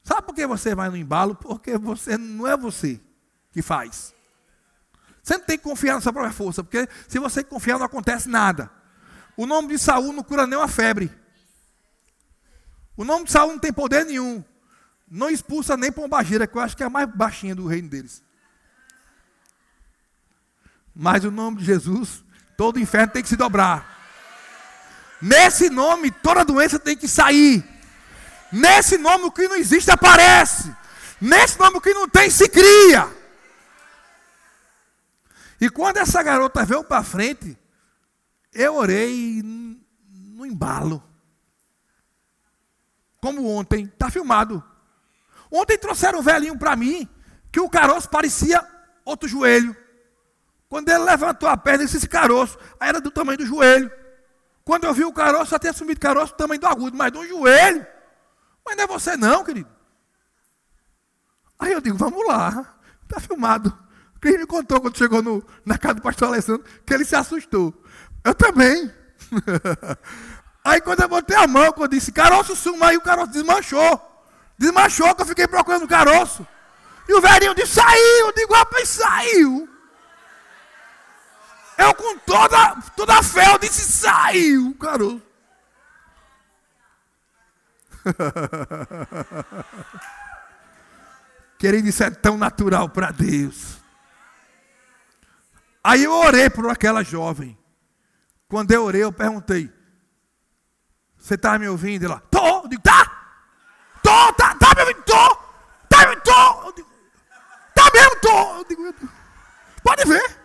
[0.08, 1.36] Sabe por que você vai no embalo?
[1.36, 2.98] Porque você não é você
[3.52, 4.16] que faz.
[5.22, 8.30] Você não tem que confiar na sua própria força, porque se você confiar não acontece
[8.30, 8.72] nada.
[9.36, 11.12] O nome de Saul não cura nem uma febre.
[12.96, 14.42] O nome de Saul não tem poder nenhum.
[15.12, 18.24] Não expulsa nem pombagira, que eu acho que é a mais baixinha do reino deles.
[20.96, 22.24] Mas o nome de Jesus,
[22.56, 23.94] todo inferno tem que se dobrar.
[25.22, 27.77] Nesse nome, toda doença tem que sair.
[28.52, 30.74] Nesse nome, o que não existe aparece.
[31.20, 33.10] Nesse nome, o que não tem se cria.
[35.60, 37.58] E quando essa garota veio para frente,
[38.54, 41.04] eu orei no embalo.
[43.20, 44.64] Como ontem, está filmado.
[45.52, 47.08] Ontem trouxeram um velhinho para mim,
[47.52, 48.66] que o caroço parecia
[49.04, 49.76] outro joelho.
[50.70, 52.58] Quando ele levantou a perna, disse esse caroço.
[52.80, 53.92] Era do tamanho do joelho.
[54.64, 57.26] Quando eu vi o caroço, só tinha sumido caroço do tamanho do agudo, mas do
[57.26, 57.88] joelho.
[58.68, 59.70] Mas não é você não, querido.
[61.58, 62.76] Aí eu digo, vamos lá.
[63.04, 63.76] Está filmado.
[64.22, 67.74] Quem me contou quando chegou no, na casa do pastor Alessandro que ele se assustou.
[68.26, 68.92] Eu também.
[70.66, 74.26] aí quando eu botei a mão, eu disse, caroço suma, aí o caroço desmanchou.
[74.58, 76.46] Desmanchou que eu fiquei procurando o caroço.
[77.08, 78.28] E o velhinho disse, saiu.
[78.28, 79.70] Eu digo, rapaz, saiu.
[81.78, 85.27] Eu com toda, toda a fé, eu disse, saiu, caroço.
[91.58, 93.78] Querido, isso é tão natural para Deus.
[95.84, 97.58] Aí eu orei por aquela jovem.
[98.48, 99.72] Quando eu orei, eu perguntei:
[101.18, 102.06] Você está me ouvindo?
[102.06, 102.64] Ela, tô.
[102.64, 103.06] Eu digo, tá.
[104.04, 105.04] Tô, tá, tá me ouvindo?
[105.04, 105.36] Tô.
[105.90, 106.16] Tá me?
[106.18, 106.72] Tô.
[106.74, 106.90] Digo,
[107.74, 108.16] tá mesmo?
[108.22, 108.58] Tô.
[108.58, 108.94] Eu digo,
[109.84, 110.38] pode ver.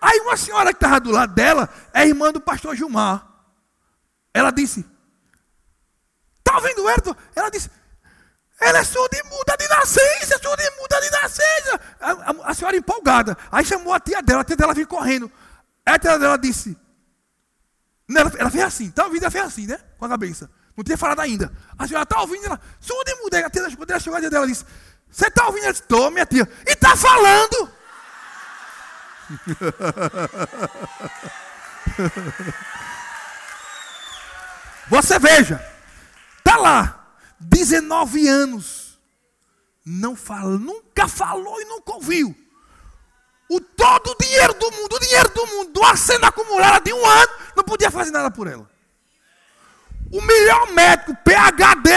[0.00, 3.26] Aí uma senhora que estava do lado dela é irmã do pastor Gilmar.
[4.34, 4.84] Ela disse:
[6.54, 7.16] Está ouvindo ela?
[7.34, 7.70] Ela disse:
[8.60, 11.80] ela é surda e muda de nascença, surda e muda de nascença.
[12.00, 13.36] A, a, a, senhora empolgada.
[13.50, 15.30] Aí chamou a tia dela, a tia dela veio correndo.
[15.84, 16.76] Aí a tia dela disse.
[18.08, 19.22] Ela, ela fez assim, tá ouvindo?
[19.22, 19.78] Ela fez assim, né?
[19.98, 20.50] Com a cabeça.
[20.76, 21.52] Não tinha falado ainda.
[21.78, 22.46] A senhora está ouvindo?
[22.46, 23.38] Ela, surda e muda.
[23.38, 24.64] Aí a tia dela, quando ela chegou, a tia dela disse:
[25.10, 25.64] Você está ouvindo?
[25.64, 26.48] Ela disse: Estou, minha tia.
[26.66, 27.70] E está falando.
[34.88, 35.73] Você veja,
[36.54, 37.06] tá lá.
[37.40, 38.98] 19 anos.
[39.84, 42.34] Não fala, nunca falou e nunca ouviu.
[43.50, 47.06] O todo o dinheiro do mundo, o dinheiro do mundo, do aceno acumulada de um
[47.06, 48.68] ano, não podia fazer nada por ela.
[50.10, 51.90] O melhor médico, PhD,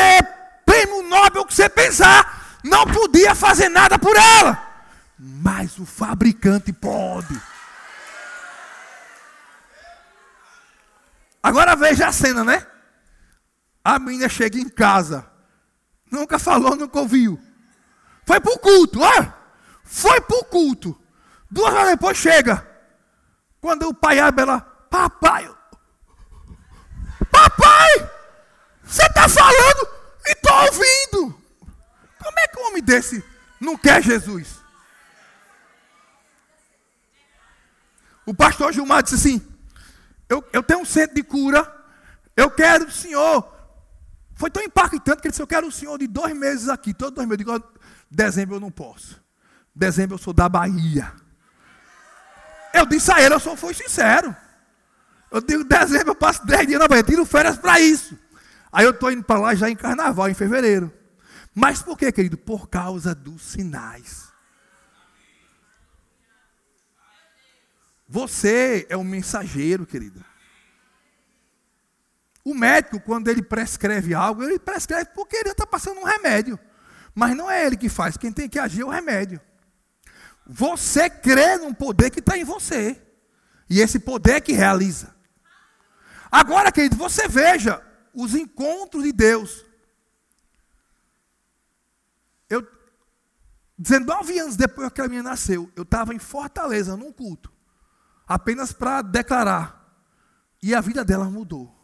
[0.66, 4.62] prêmio Nobel que você pensar, não podia fazer nada por ela.
[5.18, 7.40] Mas o fabricante pode.
[11.42, 12.68] Agora veja a cena, né?
[13.98, 15.28] A menina chega em casa.
[16.12, 17.42] Nunca falou, nunca ouviu.
[18.28, 19.26] Foi para o culto, ó.
[19.84, 21.02] Foi para o culto.
[21.50, 22.64] Duas horas depois chega.
[23.60, 25.52] Quando o pai abre, ela, papai,
[27.32, 28.12] papai,
[28.84, 29.90] você está falando
[30.28, 31.42] e estou ouvindo.
[32.22, 33.26] Como é que um homem desse
[33.60, 34.60] não quer Jesus?
[38.28, 39.58] O pastor Gilmar disse assim:
[40.30, 41.66] eu, eu tenho um centro de cura,
[42.36, 43.57] eu quero o senhor
[44.38, 47.16] foi tão impactante que ele disse: Eu quero o senhor de dois meses aqui, todos
[47.16, 47.46] dois meses.
[47.46, 47.70] Eu digo:
[48.10, 49.22] Dezembro eu não posso.
[49.76, 51.12] Dezembro eu sou da Bahia.
[52.74, 54.36] Eu disse a ele: Eu só fui sincero.
[55.32, 58.18] Eu digo: Dezembro eu passo dez dias na Bahia, tiro férias para isso.
[58.72, 60.94] Aí eu estou indo para lá já em carnaval, em fevereiro.
[61.54, 62.38] Mas por quê, querido?
[62.38, 64.28] Por causa dos sinais.
[68.08, 70.24] Você é um mensageiro, querido.
[72.48, 76.58] O médico, quando ele prescreve algo, ele prescreve porque ele está passando um remédio.
[77.14, 79.42] Mas não é ele que faz, quem tem que agir é o remédio.
[80.46, 83.06] Você crê num poder que está em você.
[83.70, 85.14] E esse poder é que realiza.
[86.32, 89.66] Agora, querido, você veja os encontros de Deus.
[92.50, 92.66] Eu,
[93.78, 97.52] 19 anos depois que a minha nasceu, eu estava em Fortaleza, num culto,
[98.26, 99.86] apenas para declarar.
[100.64, 101.77] E a vida dela mudou.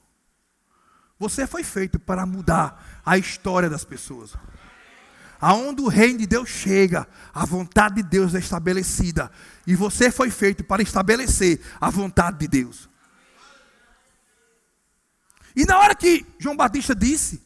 [1.24, 4.36] Você foi feito para mudar a história das pessoas.
[5.40, 9.32] Aonde o reino de Deus chega, a vontade de Deus é estabelecida.
[9.66, 12.90] E você foi feito para estabelecer a vontade de Deus.
[15.56, 17.42] E na hora que João Batista disse,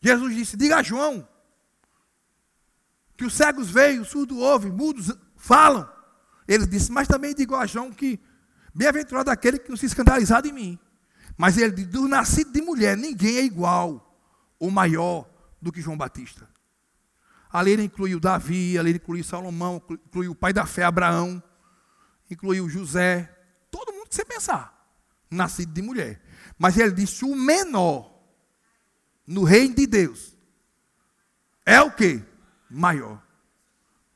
[0.00, 1.28] Jesus disse: Diga a João
[3.14, 5.86] que os cegos veem, os surdos ouvem, mudos falam.
[6.48, 8.18] Ele disse: Mas também digo a João que
[8.74, 10.80] bem-aventurado aquele que não se escandalizar de mim.
[11.36, 14.18] Mas ele diz: do nascido de mulher, ninguém é igual
[14.58, 15.28] ou maior
[15.60, 16.48] do que João Batista.
[17.52, 21.42] Ali ele incluiu Davi, ali ele incluiu Salomão, incluiu o pai da fé, Abraão,
[22.30, 23.34] incluiu José,
[23.70, 24.90] todo mundo que você pensar,
[25.30, 26.22] nascido de mulher.
[26.58, 28.12] Mas ele disse: o menor
[29.26, 30.36] no reino de Deus
[31.64, 32.22] é o que?
[32.70, 33.22] Maior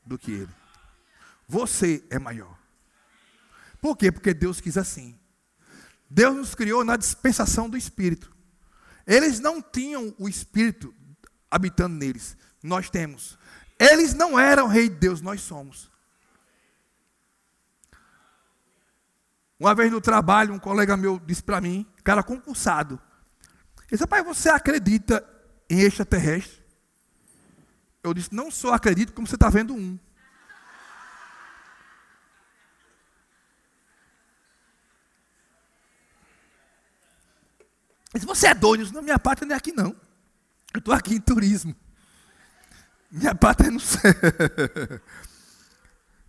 [0.05, 0.55] do que ele.
[1.47, 2.59] Você é maior.
[3.81, 4.13] Por quê?
[4.13, 5.20] Porque Deus quis assim.
[6.11, 8.35] Deus nos criou na dispensação do Espírito.
[9.07, 10.93] Eles não tinham o Espírito
[11.51, 12.37] habitando neles.
[12.63, 13.39] Nós temos.
[13.79, 15.91] Eles não eram rei de Deus, nós somos.
[19.59, 23.01] Uma vez no trabalho, um colega meu disse para mim, cara concursado.
[23.79, 25.25] Ele disse, pai, você acredita
[25.69, 26.61] em extraterrestre?
[28.03, 29.99] Eu disse: Não só acredito, como você está vendo um.
[38.15, 38.83] Disse, você é doido?
[38.83, 39.95] Disse, não, minha pátria não é aqui não.
[40.73, 41.75] Eu estou aqui em turismo.
[43.11, 44.13] Minha pátria é no céu.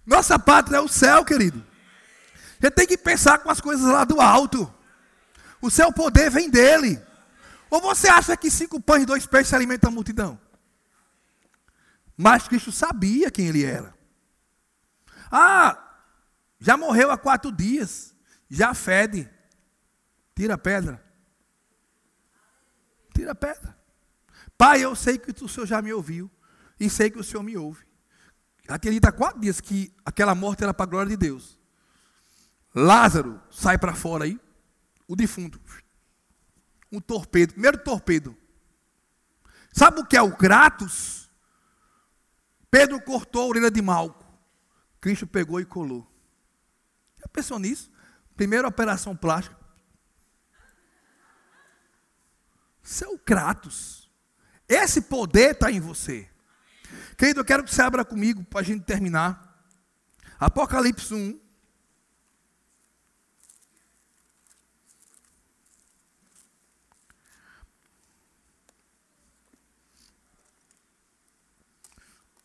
[0.06, 1.64] Nossa pátria é o céu, querido.
[2.60, 4.72] Você tem que pensar com as coisas lá do alto.
[5.62, 7.02] O seu poder vem dele.
[7.70, 10.40] Ou você acha que cinco pães e dois peixes alimentam a multidão?
[12.18, 13.96] Mas Cristo sabia quem ele era.
[15.32, 15.78] Ah,
[16.60, 18.14] já morreu há quatro dias.
[18.50, 19.30] Já fede.
[20.36, 21.04] Tira a pedra.
[23.14, 23.78] Tira a pedra.
[24.58, 26.30] Pai, eu sei que o Senhor já me ouviu.
[26.80, 27.86] E sei que o Senhor me ouve.
[28.68, 31.60] Acredita há quatro dias que aquela morte era para a glória de Deus.
[32.74, 34.40] Lázaro sai para fora aí.
[35.08, 35.60] O defunto.
[36.92, 37.54] Um torpedo.
[37.54, 38.36] Primeiro torpedo.
[39.72, 41.30] Sabe o que é o Kratos?
[42.70, 44.26] Pedro cortou a orelha de Malco.
[45.00, 46.08] Cristo pegou e colou.
[47.20, 47.92] Já pensou nisso?
[48.36, 49.61] Primeira operação plástica.
[52.82, 54.10] Seu Kratos.
[54.68, 56.30] Esse poder está em você.
[57.18, 59.64] Querido, eu quero que você abra comigo para a gente terminar.
[60.40, 61.40] Apocalipse 1.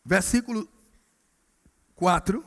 [0.04, 0.68] Versículo
[1.96, 2.44] 4.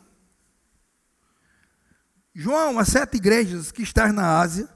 [2.33, 4.69] João, as sete igrejas que estás na Ásia,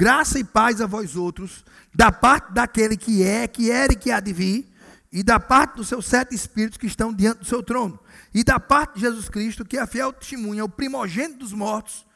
[0.00, 1.62] graça e paz a vós outros,
[1.94, 4.66] da parte daquele que é, que era e que há de vir,
[5.12, 8.00] e da parte dos seus sete espíritos que estão diante do seu trono,
[8.32, 12.06] e da parte de Jesus Cristo, que é a fiel testemunha, o primogênito dos mortos,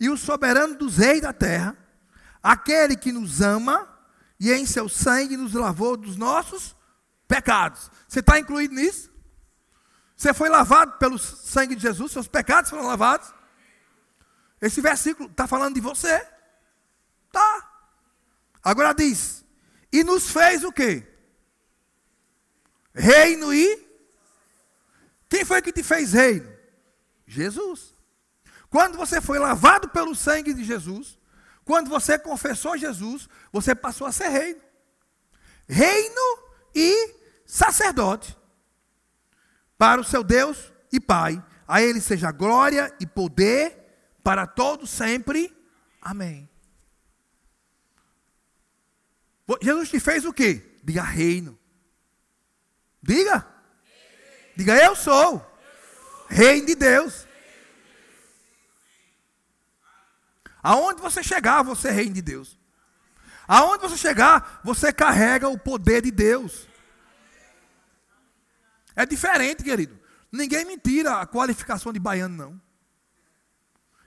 [0.00, 1.76] e o soberano dos reis da terra,
[2.42, 3.86] aquele que nos ama,
[4.40, 6.74] e em seu sangue nos lavou dos nossos
[7.28, 7.90] pecados.
[8.08, 9.10] Você está incluído nisso?
[10.16, 13.34] Você foi lavado pelo sangue de Jesus, seus pecados foram lavados.
[14.62, 16.33] Esse versículo está falando de você.
[17.34, 17.68] Tá.
[18.62, 19.44] Agora diz:
[19.92, 21.04] e nos fez o quê?
[22.94, 23.84] Reino e.
[25.28, 26.48] Quem foi que te fez reino?
[27.26, 27.92] Jesus.
[28.70, 31.18] Quando você foi lavado pelo sangue de Jesus,
[31.64, 34.60] quando você confessou Jesus, você passou a ser reino.
[35.68, 36.38] Reino
[36.72, 37.14] e
[37.44, 38.36] sacerdote
[39.76, 41.42] para o seu Deus e Pai.
[41.66, 45.52] A Ele seja glória e poder para todos sempre.
[46.00, 46.48] Amém.
[49.60, 50.78] Jesus te fez o quê?
[50.82, 51.58] Diga reino.
[53.02, 53.46] Diga.
[54.56, 55.44] Diga eu sou.
[56.28, 57.26] Reino de Deus.
[60.62, 62.58] Aonde você chegar, você é reino de Deus.
[63.46, 66.66] Aonde você chegar, você carrega o poder de Deus.
[68.96, 69.98] É diferente, querido.
[70.32, 72.62] Ninguém me tira a qualificação de baiano, não.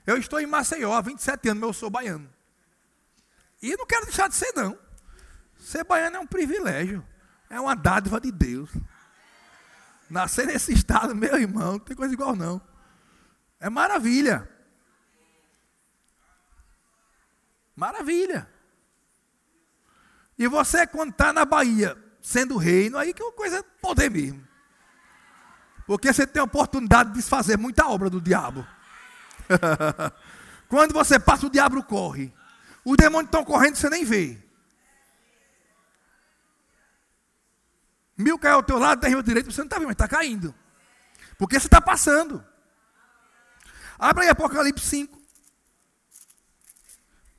[0.04, 2.28] Eu estou em Maceió há 27 anos, mas eu sou baiano.
[3.62, 4.76] E não quero deixar de ser, não.
[5.68, 7.06] Ser baiano é um privilégio.
[7.50, 8.70] É uma dádiva de Deus.
[10.08, 12.58] Nascer nesse estado, meu irmão, não tem coisa igual, não.
[13.60, 14.48] É maravilha.
[17.76, 18.48] Maravilha.
[20.38, 24.10] E você, quando está na Bahia, sendo reino, aí que é uma coisa é poder
[24.10, 24.42] mesmo.
[25.86, 28.66] Porque você tem a oportunidade de desfazer muita obra do diabo.
[30.66, 32.32] Quando você passa, o diabo corre.
[32.82, 34.47] Os demônios estão correndo, você nem vê.
[38.18, 40.52] Mil caiu ao teu lado, dez ao direito, você não está vendo, mas está caindo.
[41.38, 42.44] Porque você está passando.
[43.96, 45.16] Abra aí Apocalipse 5.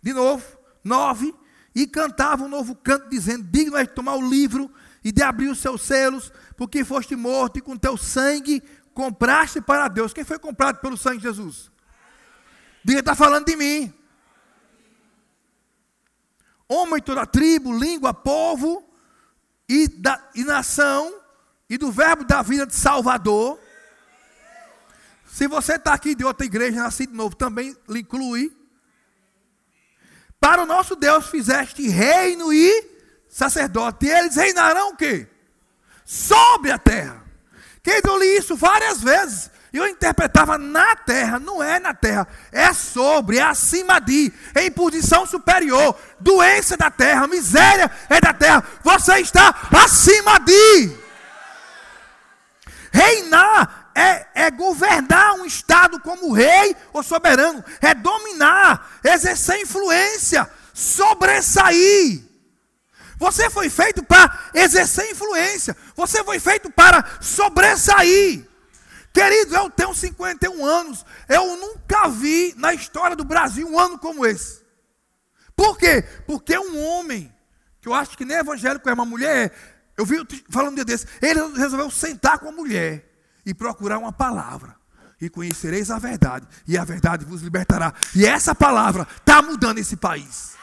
[0.01, 1.35] De novo, 9.
[1.75, 4.73] E cantava um novo canto, dizendo: Digno é de tomar o livro
[5.03, 8.63] e de abrir os seus selos, porque foste morto e com teu sangue
[8.93, 10.13] compraste para Deus.
[10.13, 11.69] Quem foi comprado pelo sangue de Jesus?
[12.83, 13.93] Diga, está falando de mim.
[16.69, 18.88] Homem, toda tribo, língua, povo
[19.69, 21.13] e, da, e nação,
[21.69, 23.57] e do verbo da vida de Salvador.
[25.31, 28.51] Se você está aqui de outra igreja, nascido de novo, também lhe inclui.
[30.39, 32.89] Para o nosso Deus fizeste reino e
[33.29, 34.07] sacerdote.
[34.07, 35.27] E eles reinarão o quê?
[36.09, 37.23] sobre a terra.
[37.83, 39.51] Quem eu li isso várias vezes.
[39.71, 44.71] Eu interpretava na terra, não é na terra, é sobre, é acima de, é em
[44.71, 45.95] posição superior.
[46.19, 48.63] Doença da terra, miséria é da terra.
[48.83, 50.97] Você está acima de.
[52.91, 62.23] Reinar é, é governar um estado como rei ou soberano, é dominar, exercer influência, sobressair.
[63.19, 65.75] Você foi feito para exercer influência.
[65.95, 68.48] Você foi feito para sobressair.
[69.13, 71.05] Querido, eu tenho 51 anos.
[71.27, 74.61] Eu nunca vi na história do Brasil um ano como esse.
[75.55, 76.03] Por quê?
[76.25, 77.33] Porque um homem,
[77.81, 79.53] que eu acho que nem evangélico é uma mulher,
[79.97, 83.05] eu vi falando um dia desse, ele resolveu sentar com a mulher
[83.45, 84.75] e procurar uma palavra.
[85.19, 87.93] E conhecereis a verdade, e a verdade vos libertará.
[88.15, 90.55] E essa palavra está mudando esse país.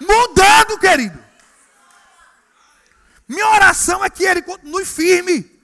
[0.00, 1.16] Mudando, querido.
[3.28, 5.59] Minha oração é que ele continue firme.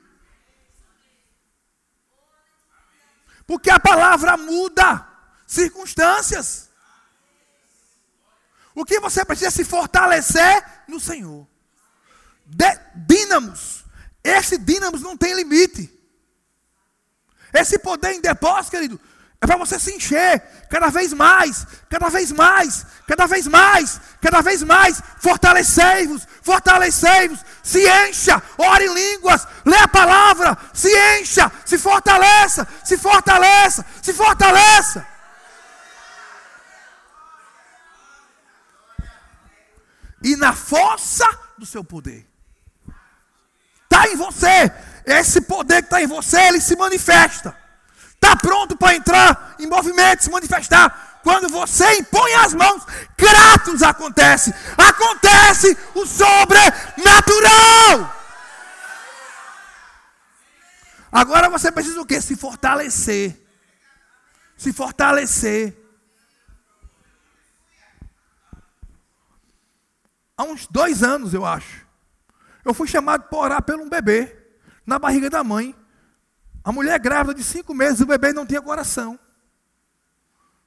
[3.47, 5.07] Porque a palavra muda
[5.47, 6.69] circunstâncias.
[8.75, 11.47] O que você precisa é se fortalecer no Senhor.
[12.95, 13.85] Dínamos.
[14.23, 15.93] Esse dínamos não tem limite.
[17.53, 19.01] Esse poder em depósito, querido,
[19.47, 24.41] é para você se encher cada vez mais, cada vez mais, cada vez mais, cada
[24.43, 25.01] vez mais.
[25.21, 30.91] Fortalecei-vos, fortalecei-vos, se encha, ore em línguas, lê a palavra, se
[31.21, 35.07] encha, se fortaleça, se fortaleça, se fortaleça.
[40.25, 41.27] E na força
[41.57, 42.27] do seu poder.
[43.85, 44.73] Está em você.
[45.05, 47.66] Esse poder que está em você, ele se manifesta
[48.27, 51.21] está pronto para entrar em movimento, se manifestar.
[51.23, 52.85] Quando você impõe as mãos,
[53.17, 54.53] Kratos acontece.
[54.77, 58.15] Acontece o sobrenatural.
[61.11, 62.21] Agora você precisa o quê?
[62.21, 63.41] Se fortalecer.
[64.57, 65.77] Se fortalecer.
[70.37, 71.87] Há uns dois anos, eu acho.
[72.65, 74.37] Eu fui chamado para orar pelo um bebê
[74.85, 75.75] na barriga da mãe.
[76.67, 79.17] A mulher grávida de cinco meses, o bebê não tinha coração.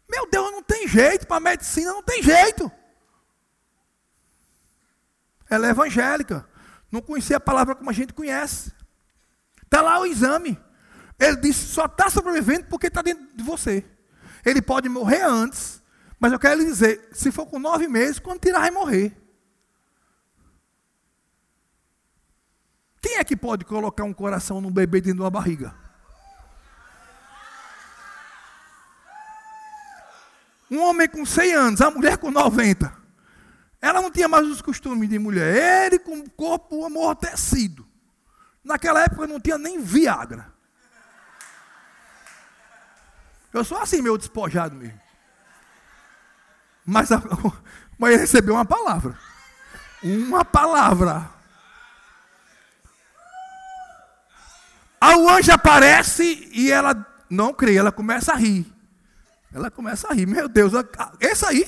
[0.09, 2.71] Meu Deus, não tem jeito, para a medicina não tem jeito.
[5.49, 6.47] Ela é evangélica,
[6.89, 8.71] não conhecia a palavra como a gente conhece.
[9.61, 10.57] Está lá o exame.
[11.19, 13.83] Ele disse: só está sobrevivendo porque está dentro de você.
[14.45, 15.83] Ele pode morrer antes,
[16.17, 19.17] mas eu quero lhe dizer: se for com nove meses, quando tirar, vai morrer.
[23.01, 25.88] Quem é que pode colocar um coração num bebê dentro de uma barriga?
[30.69, 32.93] Um homem com 100 anos, a mulher com 90.
[33.81, 35.85] Ela não tinha mais os costumes de mulher.
[35.85, 37.87] Ele com o corpo amortecido.
[38.63, 40.53] Naquela época não tinha nem Viagra.
[43.51, 44.99] Eu sou assim, meu despojado mesmo.
[46.85, 47.09] Mas,
[47.97, 49.17] mas ele recebeu uma palavra.
[50.03, 51.29] Uma palavra.
[55.01, 58.71] Aí o anjo aparece e ela não crê, ela começa a rir.
[59.53, 60.25] Ela começa a rir.
[60.25, 60.73] Meu Deus,
[61.19, 61.67] esse aí,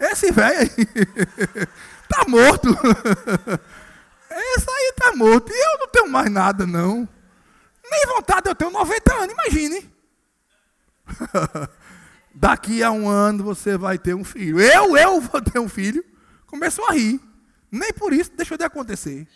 [0.00, 0.70] esse velho aí,
[2.02, 2.68] está morto.
[4.36, 5.52] Esse aí está morto.
[5.52, 7.08] E eu não tenho mais nada, não.
[7.88, 9.92] Nem vontade, eu tenho 90 anos, imagine.
[12.34, 14.60] Daqui a um ano você vai ter um filho.
[14.60, 16.04] Eu, eu vou ter um filho.
[16.46, 17.20] Começou a rir.
[17.70, 19.26] Nem por isso deixou de acontecer.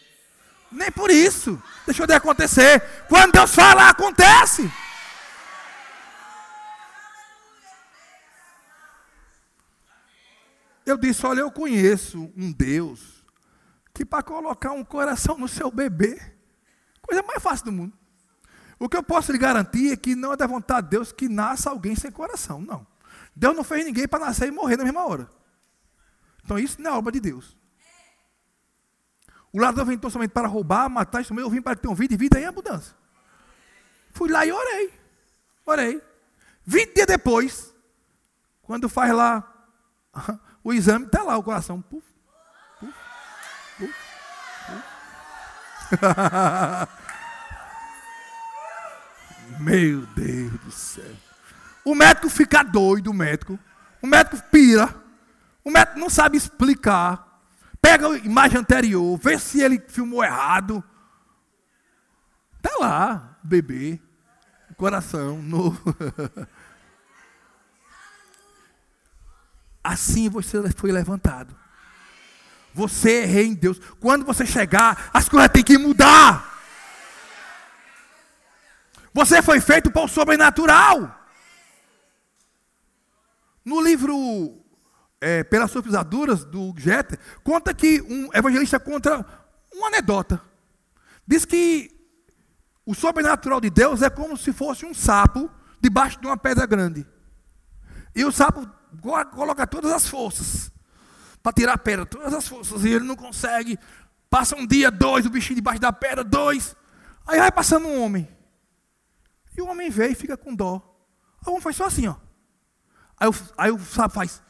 [0.71, 2.81] Nem por isso deixou de acontecer.
[3.09, 4.71] Quando Deus fala, acontece.
[10.89, 13.23] Eu disse: Olha, eu conheço um Deus
[13.93, 16.19] que para colocar um coração no seu bebê,
[17.03, 17.93] coisa mais fácil do mundo.
[18.79, 21.29] O que eu posso lhe garantir é que não é da vontade de Deus que
[21.29, 22.63] nasça alguém sem coração.
[22.63, 22.87] Não.
[23.37, 25.31] Deus não fez ninguém para nascer e morrer na mesma hora.
[26.43, 27.55] Então isso não é obra de Deus.
[29.53, 32.17] O ladrão vem somente para roubar, matar, isso eu vim para ter um vida e
[32.17, 32.97] vida em abundância.
[34.13, 34.93] Fui lá e orei.
[35.67, 36.03] Orei.
[36.65, 37.75] Vinte dias depois,
[38.63, 39.55] quando faz lá
[40.69, 41.81] o exame está lá, o coração.
[41.81, 42.05] Puf,
[42.79, 42.93] puf,
[43.79, 43.95] puf,
[49.61, 51.17] Meu Deus do céu.
[51.83, 53.59] O médico fica doido, o médico.
[54.03, 54.95] O médico pira.
[55.65, 57.41] O médico não sabe explicar.
[57.81, 60.85] Pega a imagem anterior, vê se ele filmou errado.
[62.59, 63.99] Está lá, bebê,
[64.77, 65.81] coração novo.
[69.89, 71.57] Assim você foi levantado.
[72.75, 73.81] Você é rei em Deus.
[73.99, 76.61] Quando você chegar, as coisas têm que mudar.
[79.15, 81.19] Você foi feito para o sobrenatural.
[83.65, 84.63] No livro
[85.23, 89.25] é, Pelas Suas Pisaduras, do Jeter, conta que um evangelista conta
[89.73, 90.39] uma anedota.
[91.27, 91.91] Diz que
[92.85, 97.07] o sobrenatural de Deus é como se fosse um sapo debaixo de uma pedra grande.
[98.15, 98.69] E o sapo
[99.35, 100.71] coloca todas as forças
[101.43, 103.79] para tirar a pedra, todas as forças, e ele não consegue.
[104.29, 106.77] Passa um dia, dois, o bichinho debaixo da pedra, dois.
[107.27, 108.29] Aí vai passando um homem.
[109.57, 110.83] E o homem vê e fica com dó.
[111.41, 112.17] Aí o homem faz só assim, ó.
[113.19, 114.43] Aí o, aí o sapo faz.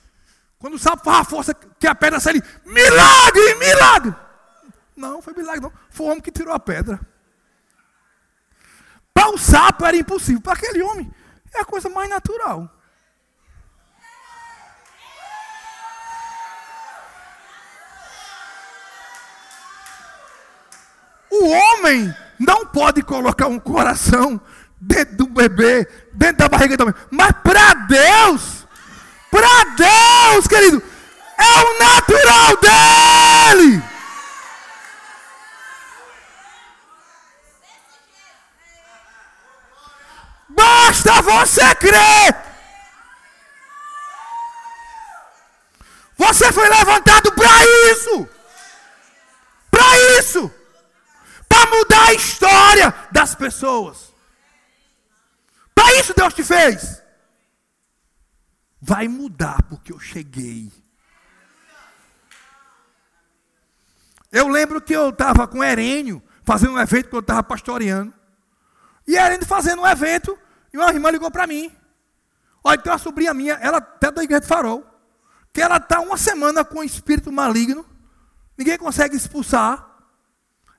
[0.59, 4.15] Quando o sapo faz a força que a pedra sai, ele, milagre, milagre.
[4.97, 5.73] Não, foi milagre não.
[5.91, 7.01] Foi o homem que tirou a pedra.
[9.15, 10.41] Para o sapo era impossível.
[10.41, 11.13] Para aquele homem
[11.55, 12.78] é a coisa mais natural.
[21.31, 24.41] O homem não pode colocar um coração
[24.81, 26.95] dentro do bebê, dentro da barriga do homem.
[27.11, 28.67] Mas para Deus,
[29.31, 30.83] para Deus, querido,
[31.37, 33.83] é o natural dele.
[40.49, 42.37] Basta você crer.
[46.17, 48.29] Você foi levantado para isso.
[49.71, 50.58] Para isso.
[51.71, 54.13] Mudar a história das pessoas.
[55.75, 57.03] Para isso Deus te fez.
[58.81, 60.73] Vai mudar porque eu cheguei.
[64.31, 68.13] Eu lembro que eu estava com Herênio, fazendo um evento que eu estava pastoreando.
[69.07, 70.39] E Herênio fazendo um evento,
[70.73, 71.75] e uma irmã ligou para mim.
[72.63, 74.85] Olha, tem uma sobrinha minha, ela até da igreja de farol,
[75.53, 77.87] que ela está uma semana com um espírito maligno,
[78.57, 79.88] ninguém consegue expulsar,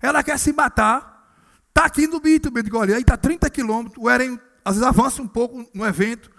[0.01, 1.33] ela quer se matar,
[1.69, 4.87] está aqui no Bito, eu digo, olha, aí está 30 quilômetros, o Herênio às vezes
[4.87, 6.29] avança um pouco no evento,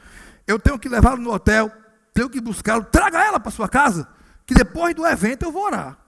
[0.46, 1.70] eu tenho que levá-lo no hotel,
[2.12, 4.08] tenho que buscá-lo, traga ela para sua casa,
[4.46, 5.98] que depois do evento eu vou orar.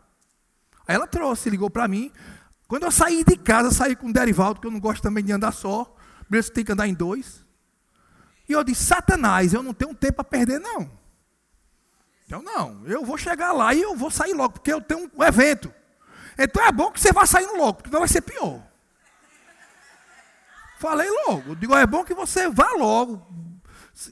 [0.86, 2.11] Aí ela trouxe, ligou para mim.
[2.66, 5.32] Quando eu saí de casa, saí com o Derivaldo, que eu não gosto também de
[5.32, 5.94] andar só,
[6.28, 7.44] mesmo tem que andar em dois.
[8.48, 10.90] E eu disse, Satanás, eu não tenho tempo para perder, não.
[12.26, 15.22] Então, não, eu vou chegar lá e eu vou sair logo, porque eu tenho um
[15.22, 15.72] evento.
[16.39, 18.62] Então é bom que você vá saindo logo, porque vai ser pior.
[20.78, 21.55] Falei logo.
[21.55, 23.24] Digo, é bom que você vá logo,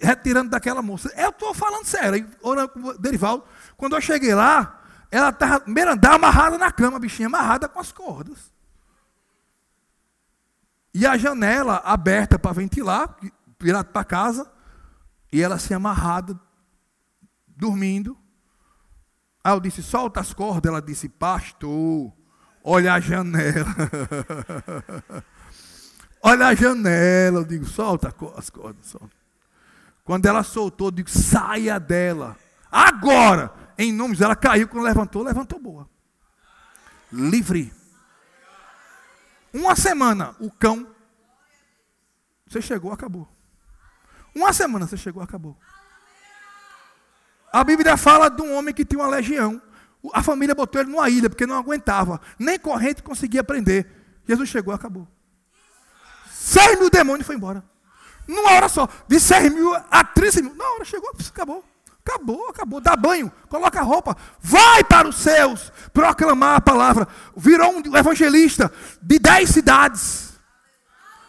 [0.01, 1.13] retirando daquela moça.
[1.17, 3.45] Eu estou falando sério, orando com o Derivaldo.
[3.77, 8.53] Quando eu cheguei lá, ela estava primeiro amarrada na cama, bichinha amarrada com as cordas.
[10.95, 13.17] E a janela aberta para ventilar,
[13.59, 14.51] virada para casa,
[15.33, 16.39] e ela assim amarrada,
[17.49, 18.17] dormindo.
[19.43, 20.71] Aí eu disse, solta as cordas.
[20.71, 22.13] Ela disse, pastor,
[22.63, 23.75] olha a janela.
[26.23, 27.39] Olha a janela.
[27.39, 28.87] Eu digo, solta as cordas.
[28.87, 29.17] Solta.
[30.05, 32.37] Quando ela soltou, eu digo, saia dela.
[32.71, 33.53] Agora!
[33.79, 34.69] Em nome de ela caiu.
[34.69, 35.89] Quando levantou, levantou boa.
[37.11, 37.73] Livre.
[39.53, 40.87] Uma semana, o cão.
[42.47, 43.27] Você chegou, acabou.
[44.35, 45.57] Uma semana você chegou, acabou.
[47.53, 49.61] A Bíblia fala de um homem que tinha uma legião.
[50.13, 52.21] A família botou ele numa ilha, porque não aguentava.
[52.39, 53.87] Nem corrente conseguia prender.
[54.27, 55.07] Jesus chegou, acabou.
[56.31, 57.63] Seis mil demônios foi embora.
[58.27, 58.89] Numa hora só.
[59.09, 60.55] De seis mil a 13 mil.
[60.55, 61.65] Na hora chegou, acabou.
[62.05, 62.81] Acabou, acabou.
[62.81, 64.17] Dá banho, coloca a roupa.
[64.41, 67.07] Vai para os céus proclamar a palavra.
[67.37, 68.73] Virou um evangelista
[69.03, 70.39] de dez cidades.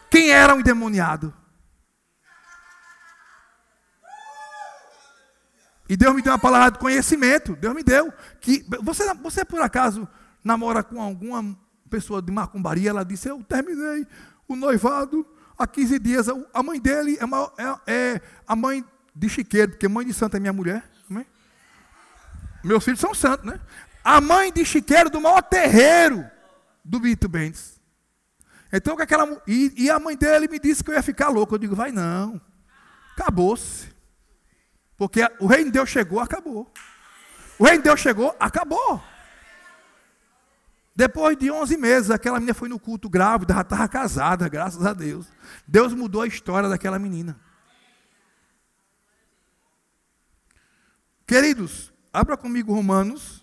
[0.10, 1.34] Quem era um endemoniado?
[5.92, 7.54] E Deus me deu uma palavra de conhecimento.
[7.54, 8.14] Deus me deu.
[8.40, 10.08] Que você, você por acaso
[10.42, 11.54] namora com alguma
[11.90, 12.92] pessoa de macumbaria?
[12.92, 14.08] Ela disse: Eu terminei
[14.48, 15.28] o noivado
[15.58, 16.28] há 15 dias.
[16.54, 20.38] A mãe dele é, uma, é, é a mãe de Chiqueiro, porque mãe de santo
[20.38, 20.90] é minha mulher.
[21.10, 21.26] Amém?
[22.64, 23.60] Meus filhos são santos, né?
[24.02, 26.26] A mãe de Chiqueiro do maior terreiro
[26.86, 27.82] do Bito Bendes.
[28.72, 31.54] Então, que aquela, e, e, a mãe dele me disse que eu ia ficar louco.
[31.54, 32.40] Eu digo, vai não.
[33.14, 33.92] Acabou-se.
[35.02, 36.72] Porque o reino de Deus chegou, acabou.
[37.58, 39.04] O reino de Deus chegou, acabou.
[40.96, 44.94] Depois de 11 meses, aquela menina foi no culto grávida, já estava casada, graças a
[44.94, 45.26] Deus.
[45.68, 47.36] Deus mudou a história daquela menina.
[51.26, 53.41] Queridos, abra comigo Romanos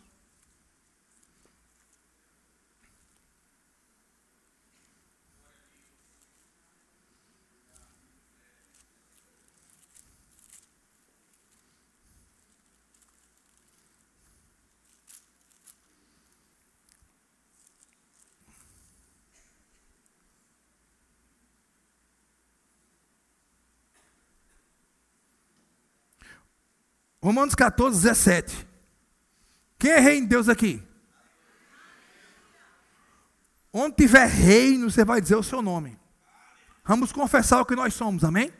[27.20, 28.68] Romanos 14, 17.
[29.78, 30.82] Quem é rei em Deus aqui?
[33.72, 35.98] Onde tiver reino, você vai dizer o seu nome.
[36.84, 38.52] Vamos confessar o que nós somos, amém?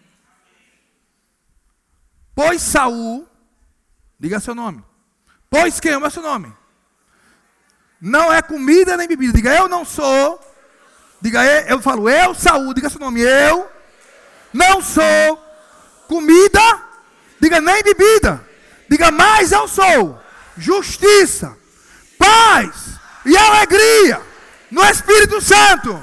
[2.35, 3.29] Pois Saul,
[4.19, 4.85] diga seu nome.
[5.51, 5.93] Pois quem?
[5.93, 6.53] é seu nome?
[8.01, 9.33] Não é comida nem bebida.
[9.33, 10.39] Diga, eu não sou.
[11.21, 12.75] Diga, eu falo, eu, Saúl.
[12.75, 13.69] Diga seu nome, eu
[14.53, 15.45] não sou
[16.07, 16.61] comida.
[17.41, 18.48] Diga, nem bebida.
[18.89, 20.19] Diga, mas eu sou
[20.57, 21.57] justiça,
[22.19, 24.21] paz e alegria
[24.71, 26.03] no Espírito Santo.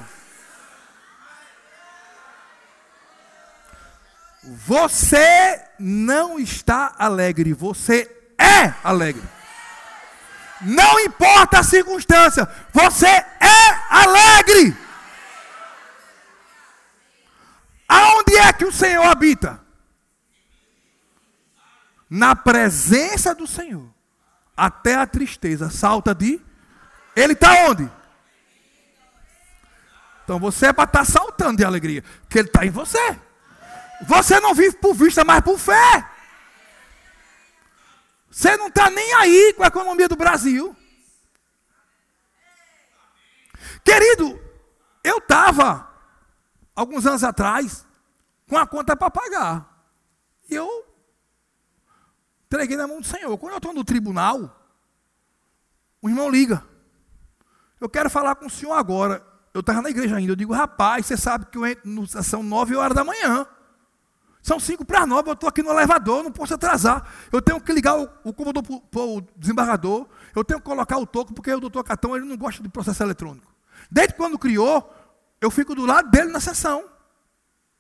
[4.44, 9.24] Você não está alegre, você é alegre.
[10.62, 14.78] Não importa a circunstância, você é alegre.
[17.88, 19.65] Aonde é que o Senhor habita?
[22.10, 23.90] Na presença do Senhor.
[24.56, 26.42] Até a tristeza salta de.
[27.16, 27.90] Ele está onde?
[30.24, 33.20] Então você é para estar tá saltando de alegria, porque Ele está em você.
[34.02, 36.10] Você não vive por vista, mas por fé.
[38.30, 40.76] Você não está nem aí com a economia do Brasil.
[43.84, 44.40] Querido,
[45.04, 45.90] eu estava,
[46.76, 47.86] alguns anos atrás,
[48.50, 49.88] com a conta para pagar.
[50.50, 50.85] E eu
[52.46, 53.38] entreguei na mão do Senhor.
[53.38, 54.66] Quando eu estou no tribunal,
[56.02, 56.64] o irmão liga.
[57.80, 59.26] Eu quero falar com o senhor agora.
[59.54, 60.32] Eu estava na igreja ainda.
[60.32, 63.46] Eu digo, rapaz, você sabe que eu entro, são nove horas da manhã.
[64.46, 67.12] São cinco para nove, eu estou aqui no elevador, não posso atrasar.
[67.32, 68.34] Eu tenho que ligar o, o
[68.92, 72.38] para o desembargador, eu tenho que colocar o toco, porque o doutor Catão ele não
[72.38, 73.52] gosta de processo eletrônico.
[73.90, 74.94] Desde quando criou,
[75.42, 76.86] eu fico do lado dele na sessão.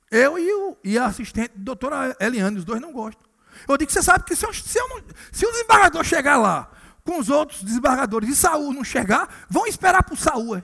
[0.10, 3.28] Eu e, o, e a assistente, doutora Eliane, os dois não gostam.
[3.68, 5.02] Eu digo, você sabe que se, eu, se, eu não,
[5.32, 6.70] se o desembargador chegar lá
[7.04, 10.62] com os outros desembargadores e Saul não chegar, vão esperar por Saul.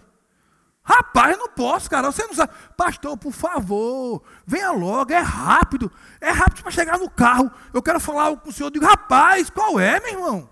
[0.84, 2.12] Rapaz, eu não posso, cara.
[2.12, 2.52] Você não sabe.
[2.76, 5.14] Pastor, por favor, venha logo.
[5.14, 5.92] É rápido.
[6.20, 7.52] É rápido para chegar no carro.
[7.74, 8.68] Eu quero falar com o senhor.
[8.68, 10.50] Eu digo, rapaz, qual é, meu irmão?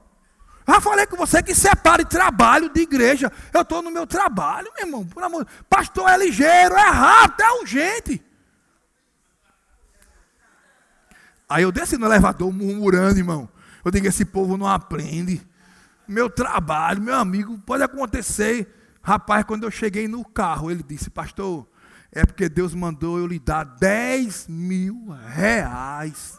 [0.67, 3.31] Já falei com você que separe trabalho de igreja.
[3.51, 5.05] Eu estou no meu trabalho, meu irmão.
[5.05, 5.47] Por amor.
[5.67, 8.28] Pastor é ligeiro, é rápido, é urgente.
[11.49, 13.49] Aí eu desci no elevador murmurando, irmão.
[13.83, 15.41] Eu digo, esse povo não aprende.
[16.07, 18.67] Meu trabalho, meu amigo, pode acontecer.
[19.01, 21.67] Rapaz, quando eu cheguei no carro, ele disse, pastor,
[22.11, 26.37] é porque Deus mandou eu lhe dar 10 mil reais.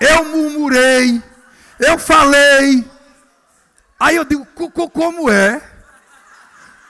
[0.00, 1.22] Eu murmurei,
[1.78, 2.91] eu falei.
[4.02, 4.44] Aí eu digo,
[4.90, 5.62] como é?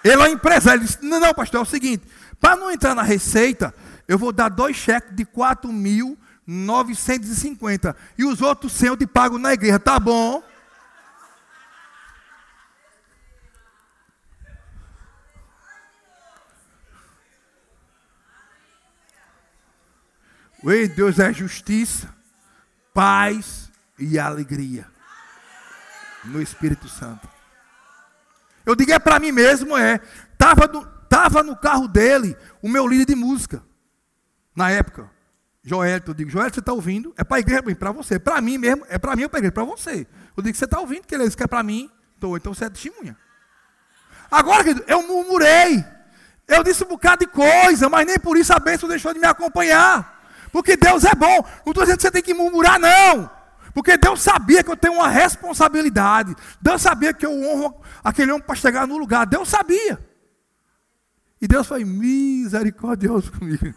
[0.03, 0.79] Ele é um empresário.
[0.79, 2.09] Ele disse, não, não, pastor, é o seguinte,
[2.41, 3.75] para não entrar na receita,
[4.09, 7.95] eu vou dar dois cheques de 4.950.
[8.17, 10.43] E os outros 100 eu te pago na igreja, tá bom?
[20.65, 22.09] Ei, Deus é justiça,
[22.95, 24.91] paz e alegria
[26.25, 27.29] no Espírito Santo.
[28.64, 30.01] Eu digo é para mim mesmo, é.
[30.33, 33.62] Estava no, tava no carro dele o meu líder de música
[34.55, 35.11] na época,
[35.64, 37.14] Joel, eu digo, Joel, você está ouvindo?
[37.16, 38.18] É para a igreja, para você.
[38.18, 39.53] Para mim mesmo, é para mim ou para a igreja?
[39.53, 40.07] Para você.
[40.37, 41.07] Eu digo, você está ouvindo?
[41.07, 41.91] Que ele disse que é para mim.
[42.18, 43.16] Então, então você é testemunha.
[44.31, 45.85] Agora, querido, eu murmurei.
[46.49, 49.27] Eu disse um bocado de coisa, mas nem por isso a bênção deixou de me
[49.27, 50.20] acompanhar.
[50.51, 51.47] Porque Deus é bom.
[51.64, 53.31] Não estou dizendo que você tem que murmurar, não.
[53.75, 56.35] Porque Deus sabia que eu tenho uma responsabilidade.
[56.61, 59.27] Deus sabia que eu honro aquele homem para chegar no lugar.
[59.27, 59.99] Deus sabia.
[61.41, 63.75] E Deus foi misericordioso comigo.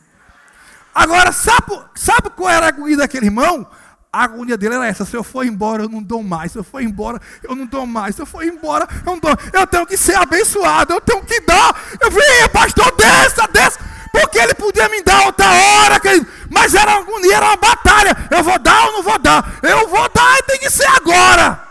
[0.93, 3.67] Agora, sabe, sabe qual era a agonia daquele irmão?
[4.11, 6.53] A agonia dele era essa: se eu for embora, eu não dou mais.
[6.53, 8.15] Se eu for embora, eu não dou mais.
[8.15, 9.31] Se eu for embora, eu não dou.
[9.51, 11.75] Eu tenho que ser abençoado, eu tenho que dar.
[11.99, 13.79] Eu falei, pastor, desça, desça.
[14.11, 16.25] Porque ele podia me dar outra hora, querido.
[16.49, 18.15] Mas era agonia, era uma batalha.
[18.29, 19.59] Eu vou dar ou não vou dar?
[19.63, 21.61] Eu vou dar e tem que ser agora.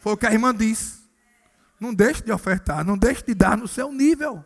[0.00, 0.96] Foi o que a irmã disse.
[1.78, 4.44] Não deixe de ofertar, não deixe de dar no seu nível.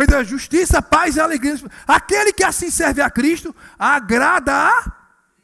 [0.00, 1.56] Então, justiça, paz e alegria.
[1.86, 4.92] Aquele que assim serve a Cristo, agrada a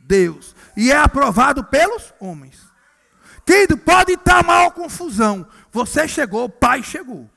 [0.00, 0.54] Deus.
[0.76, 2.58] E é aprovado pelos homens.
[3.46, 5.46] Querido, pode estar mal confusão.
[5.72, 7.30] Você chegou, o Pai chegou.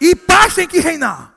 [0.00, 1.34] E paz tem que reinar.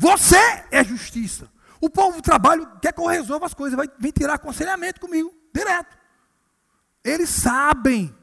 [0.00, 1.46] Você é justiça.
[1.78, 5.30] O povo do trabalho quer que eu resolva as coisas, vai vir tirar aconselhamento comigo,
[5.54, 5.94] direto.
[7.04, 8.14] Eles sabem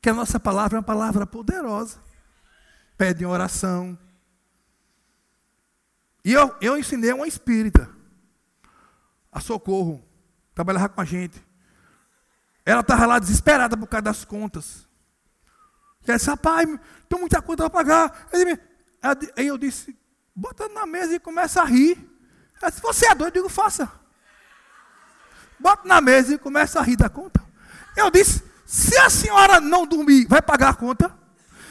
[0.00, 2.00] que a nossa palavra é uma palavra poderosa
[3.00, 3.98] pedem oração.
[6.22, 7.88] E eu, eu ensinei uma espírita,
[9.32, 10.04] a Socorro,
[10.54, 11.42] trabalhava com a gente.
[12.62, 14.86] Ela estava lá desesperada por causa das contas.
[16.06, 16.68] Ele disse, rapaz,
[17.08, 18.28] tem muita conta para pagar.
[19.34, 19.98] Aí eu disse,
[20.40, 21.90] bota na mesa e começa a rir.
[22.62, 23.36] Ele disse, você é doido?
[23.36, 23.92] Eu digo, faça.
[25.58, 27.44] Bota na mesa e começa a rir da conta.
[27.94, 31.14] Eu disse, se a senhora não dormir, vai pagar a conta?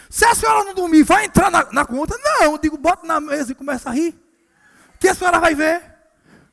[0.07, 2.15] Se a senhora não dormir, vai entrar na, na conta?
[2.17, 4.15] Não, eu digo, bota na mesa e começa a rir.
[4.99, 5.81] Que a senhora vai ver?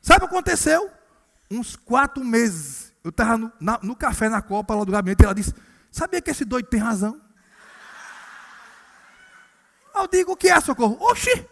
[0.01, 0.89] Sabe o que aconteceu?
[1.51, 3.51] Uns quatro meses, eu estava no,
[3.83, 5.53] no, café na Copa, lá do gabinete, e ela disse,
[5.91, 7.21] sabia que esse doido tem razão?
[9.93, 10.97] Eu digo, o que é, socorro?
[10.99, 11.47] Oxi,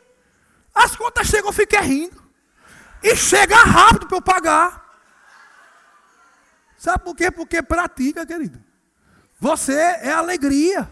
[0.76, 2.22] as contas chegam, eu fiquei rindo.
[3.02, 4.86] E chega rápido para eu pagar.
[6.78, 7.32] Sabe por quê?
[7.32, 8.62] Porque pratica, querido.
[9.40, 10.92] Você é alegria.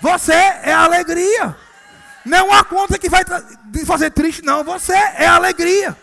[0.00, 1.56] Você é alegria.
[2.24, 3.22] Não há conta que vai
[3.84, 4.62] fazer triste, não.
[4.62, 5.96] Você é alegria.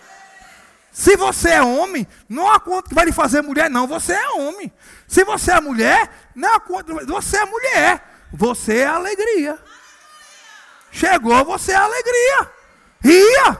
[0.91, 3.87] Se você é homem, não há conta que vai lhe fazer mulher, não.
[3.87, 4.71] Você é homem.
[5.07, 6.93] Se você é mulher, não há conta.
[7.05, 8.27] Você é mulher.
[8.31, 9.57] Você é alegria.
[10.91, 12.51] Chegou, você é alegria.
[13.03, 13.59] Ria.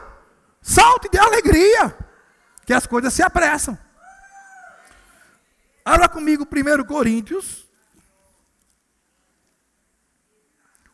[0.62, 1.96] Salte de alegria.
[2.66, 3.78] Que as coisas se apressam.
[5.84, 7.64] Abra comigo 1 Coríntios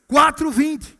[0.10, 1.00] 4, 20.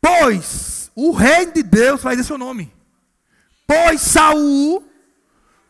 [0.00, 2.74] Pois o reino de Deus dizer seu nome.
[3.64, 4.84] Pois Saul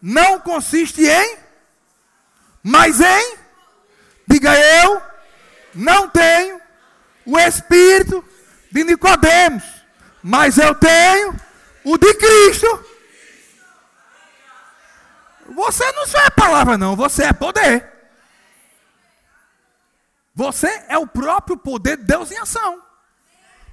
[0.01, 1.37] não consiste em,
[2.63, 3.37] mas em,
[4.27, 5.03] diga eu,
[5.75, 6.61] não tenho
[7.27, 8.25] o espírito
[8.71, 9.63] de Nicodemos,
[10.23, 11.37] mas eu tenho
[11.85, 12.85] o de Cristo.
[15.55, 17.91] Você não só é palavra, não, você é poder.
[20.35, 22.83] Você é o próprio poder de Deus em ação.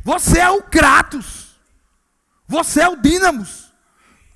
[0.03, 1.55] Você é o Kratos.
[2.47, 3.71] Você é o Dínamos.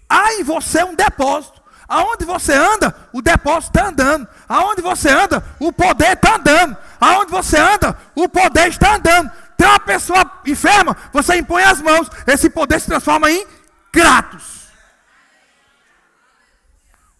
[0.08, 1.63] Há em você um depósito.
[1.94, 4.28] Aonde você anda, o depósito está andando.
[4.50, 6.76] Aonde você anda, o poder está andando.
[7.00, 9.32] Aonde você anda, o poder está andando.
[9.56, 13.46] Tem uma pessoa enferma, você impõe as mãos, esse poder se transforma em
[13.92, 14.70] Kratos.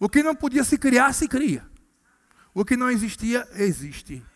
[0.00, 1.64] O que não podia se criar, se cria.
[2.52, 4.26] O que não existia, existe.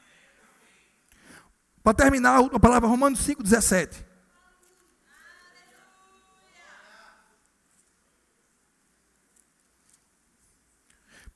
[1.83, 3.43] Para terminar, a palavra Romanos 5,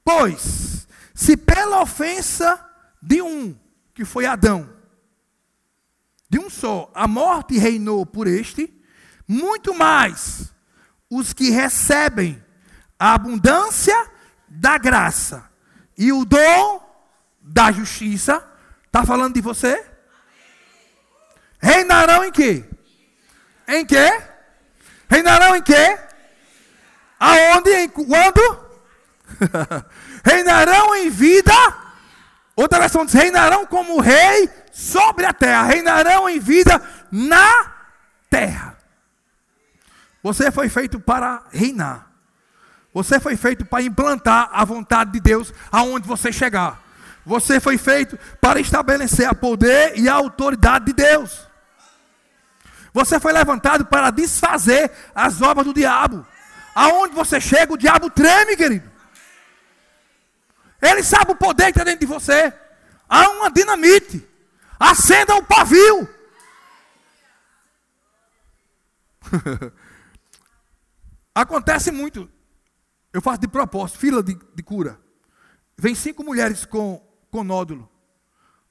[0.05, 2.64] Pois, se pela ofensa
[3.00, 3.57] de um,
[3.94, 4.68] que foi Adão,
[6.28, 8.72] de um só, a morte reinou por este,
[9.28, 10.53] muito mais
[11.11, 12.42] os que recebem
[12.98, 14.11] a abundância
[14.48, 15.50] da graça
[15.96, 16.80] e o dom
[17.40, 18.46] da justiça,
[18.86, 19.84] está falando de você?
[21.59, 22.64] Reinarão em quê?
[23.68, 24.22] Em quê?
[25.09, 25.98] Reinarão em quê?
[27.20, 27.70] Aonde?
[27.70, 28.62] Em quando?
[30.24, 31.55] reinarão em vida.
[32.57, 35.64] Outra versão diz: reinarão como rei sobre a terra.
[35.64, 36.80] Reinarão em vida
[37.11, 37.72] na
[38.28, 38.76] terra.
[40.22, 42.11] Você foi feito para reinar.
[42.95, 46.80] Você foi feito para implantar a vontade de Deus aonde você chegar.
[47.24, 51.49] Você foi feito para estabelecer a poder e a autoridade de Deus.
[52.93, 56.26] Você foi levantado para desfazer as obras do diabo.
[56.74, 58.91] Aonde você chega, o diabo treme, querido.
[60.83, 62.53] Ele sabe o poder que está dentro de você.
[63.09, 64.28] Há uma dinamite.
[64.80, 66.09] Acenda o pavio.
[71.33, 72.28] Acontece muito.
[73.12, 74.99] Eu faço de propósito, fila de, de cura.
[75.78, 77.89] Vem cinco mulheres com, com nódulo.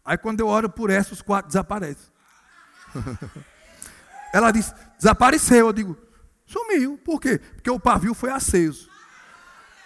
[0.04, 2.12] Aí quando eu oro por essa, os quatro desaparecem.
[4.34, 5.68] Ela diz, desapareceu.
[5.68, 5.98] Eu digo,
[6.46, 6.98] sumiu.
[6.98, 7.40] Por quê?
[7.40, 8.91] Porque o pavio foi aceso.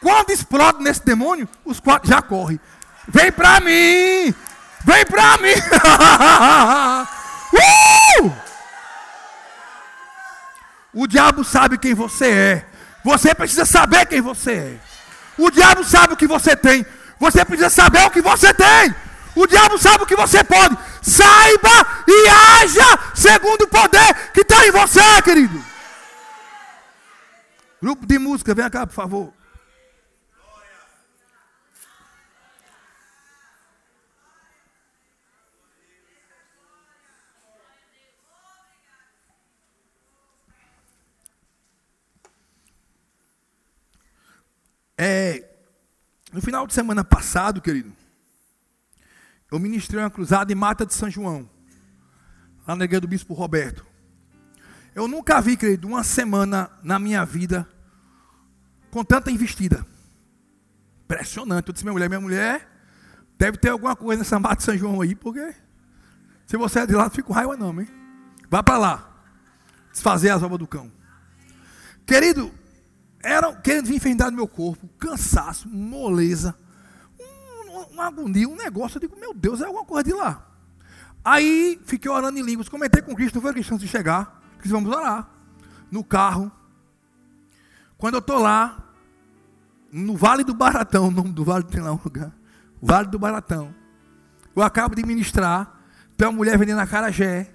[0.02, 2.60] Quando explode nesse demônio, os quatro já correm.
[3.08, 4.34] Vem pra mim!
[4.84, 5.54] Vem pra mim!
[8.24, 8.32] uh!
[10.94, 12.66] O diabo sabe quem você é.
[13.04, 14.80] Você precisa saber quem você é.
[15.38, 16.86] O diabo sabe o que você tem.
[17.20, 18.96] Você precisa saber o que você tem.
[19.36, 20.78] O diabo sabe o que você pode.
[21.02, 25.64] Saiba e haja segundo o poder que está em você, querido.
[27.82, 29.34] Grupo de música, vem cá, por favor.
[44.98, 45.44] É,
[46.32, 47.94] no final de semana passado, querido,
[49.52, 51.50] eu ministrei uma cruzada em Mata de São João,
[52.68, 53.86] lá na igreja do Bispo Roberto.
[54.94, 57.68] Eu nunca vi, querido, uma semana na minha vida
[58.90, 59.86] com tanta investida.
[61.04, 61.68] Impressionante.
[61.68, 62.70] Eu disse, minha mulher, minha mulher,
[63.38, 65.54] deve ter alguma coisa nessa mata de São João aí, porque
[66.48, 67.90] se você é de lá, não fica com raiva não, hein?
[68.50, 69.24] Vá para lá.
[69.92, 70.92] Desfazer as obras do cão.
[72.06, 72.54] Querido,
[73.26, 76.56] era querendo vir enfrentar no meu corpo, cansaço, moleza,
[77.20, 78.98] um, uma agonia, um negócio.
[78.98, 80.48] Eu digo, meu Deus, é alguma coisa de lá.
[81.24, 85.28] Aí fiquei orando em línguas, comentei com Cristo, foi questão de chegar, que vamos orar.
[85.90, 86.52] No carro.
[87.98, 88.94] Quando eu estou lá,
[89.92, 92.32] no Vale do Baratão, o nome do vale tem lá um lugar.
[92.80, 93.74] Vale do Baratão.
[94.56, 95.82] Eu acabo de ministrar,
[96.16, 97.52] tem uma mulher vendendo a carajé.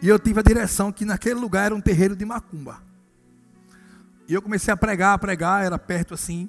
[0.00, 2.86] E eu tive a direção que naquele lugar era um terreiro de macumba.
[4.28, 6.48] E eu comecei a pregar, a pregar, era perto assim.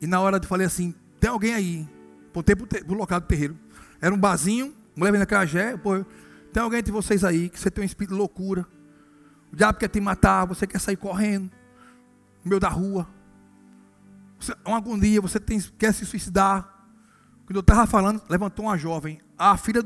[0.00, 1.88] E na hora eu falei assim: tem alguém aí?
[2.32, 3.56] Pontei pro, te, pro local do terreiro.
[4.00, 5.76] Era um barzinho, mulher vendendo a carajé.
[5.76, 6.04] Pô,
[6.52, 8.66] tem alguém entre vocês aí que você tem um espírito de loucura.
[9.52, 11.50] O diabo quer te matar, você quer sair correndo
[12.44, 13.08] no meio da rua.
[14.38, 16.74] Você, uma agonia, você tem, quer se suicidar.
[17.46, 19.82] Quando eu estava falando, levantou uma jovem, a filha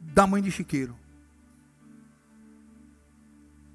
[0.00, 0.96] da mãe de Chiqueiro.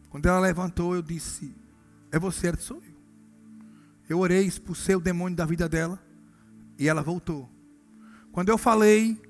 [0.10, 1.54] Quando ela levantou, eu disse:
[2.16, 2.96] É você, ela sou eu.
[4.08, 6.02] Eu orei, expulsei o demônio da vida dela
[6.80, 7.50] e ela voltou.
[8.32, 9.22] Quando eu falei,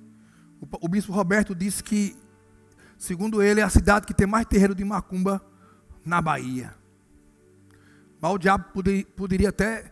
[0.62, 2.16] o, o bispo Roberto disse que,
[2.96, 5.44] segundo ele, é a cidade que tem mais terreiro de macumba
[6.06, 6.76] na Bahia.
[8.22, 9.92] Mas o diabo poder, poderia até,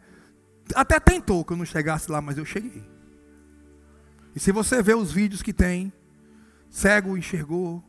[0.75, 2.87] até tentou que eu não chegasse lá, mas eu cheguei.
[4.35, 5.91] E se você vê os vídeos que tem,
[6.69, 7.83] cego enxergou,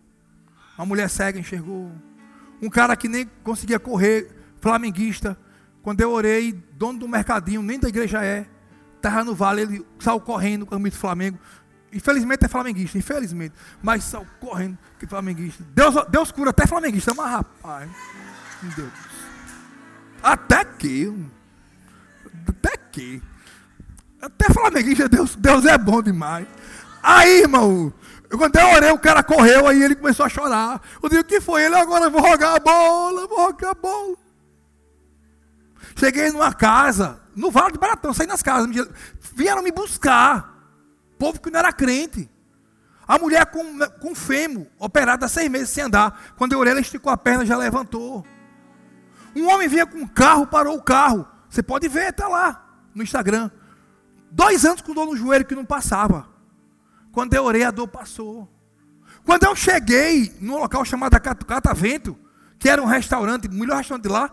[0.79, 1.93] uma mulher cega enxergou,
[2.63, 5.37] um cara que nem conseguia correr, flamenguista,
[5.83, 8.47] quando eu orei, dono do mercadinho, nem da igreja é,
[8.97, 11.39] estava no vale, ele saiu correndo com o do Flamengo.
[11.93, 13.55] Infelizmente é flamenguista, infelizmente.
[13.83, 15.63] Mas saiu correndo que flamenguista.
[15.75, 17.91] Deus, Deus cura até flamenguista, mas rapaz.
[18.75, 18.91] Deus.
[20.23, 21.15] Até que.
[22.49, 23.23] Até que.
[24.23, 26.47] Até flamenguista, Deus, Deus é bom demais.
[27.03, 27.93] Aí, irmão,
[28.31, 30.81] quando eu orei, o cara correu, aí ele começou a chorar.
[31.03, 31.65] Eu disse, o que foi?
[31.65, 34.24] Ele, agora vou rogar a bola, vou rogar a bola.
[35.97, 38.69] Cheguei numa casa, no Vale de Baratão, saí nas casas,
[39.35, 40.53] vieram me buscar.
[41.19, 42.29] Povo que não era crente.
[43.07, 46.35] A mulher com, com fêmur, operada há seis meses sem andar.
[46.37, 48.25] Quando eu orei, ela esticou a perna já levantou.
[49.37, 51.27] Um homem vinha com um carro, parou o carro.
[51.49, 52.65] Você pode ver, está lá
[52.95, 53.51] no Instagram.
[54.31, 56.29] Dois anos com dor no joelho que não passava.
[57.13, 58.51] Quando eu orei, a dor passou.
[59.25, 62.19] Quando eu cheguei num local chamado Catavento,
[62.59, 64.31] que era um restaurante, o melhor restaurante de lá,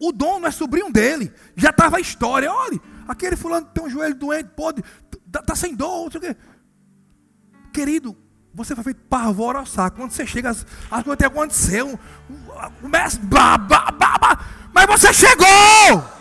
[0.00, 1.32] o dono é sobrinho dele.
[1.56, 2.52] Já estava a história.
[2.52, 4.82] Olha, aquele fulano tem um joelho doente, pode,
[5.26, 6.36] está tá sem dor, não sei o quê.
[7.72, 8.16] Querido,
[8.54, 9.90] você foi feito para alvoroçar.
[9.90, 11.98] Quando você chega, as, as coisas aconteceu.
[12.80, 13.88] Começa, blá, blá,
[14.72, 16.18] mas você chegou!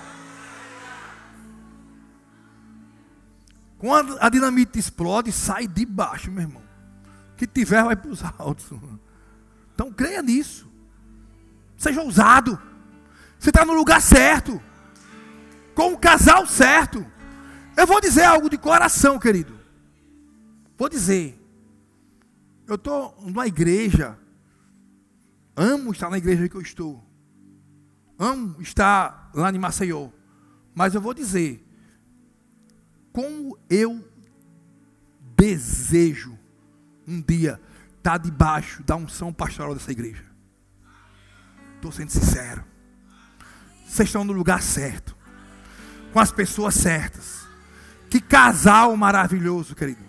[3.77, 6.63] Quando a dinamite explode, sai de baixo, meu irmão.
[7.35, 8.71] Que tiver vai para os altos.
[9.73, 10.67] Então creia nisso.
[11.77, 12.59] Seja ousado.
[13.47, 14.61] Você está no lugar certo.
[15.73, 17.05] Com o casal certo.
[17.77, 19.57] Eu vou dizer algo de coração, querido.
[20.77, 21.41] Vou dizer.
[22.67, 24.19] Eu estou numa igreja.
[25.55, 27.01] Amo estar na igreja que eu estou.
[28.19, 30.09] Amo estar lá em Maceió.
[30.75, 31.65] Mas eu vou dizer
[33.13, 34.05] como eu
[35.37, 36.37] desejo
[37.07, 37.61] um dia
[37.95, 40.25] estar tá debaixo da unção pastoral dessa igreja.
[41.77, 42.75] Estou sendo sincero.
[43.87, 45.15] Vocês estão no lugar certo,
[46.11, 47.47] com as pessoas certas.
[48.09, 50.05] Que casal maravilhoso, querido.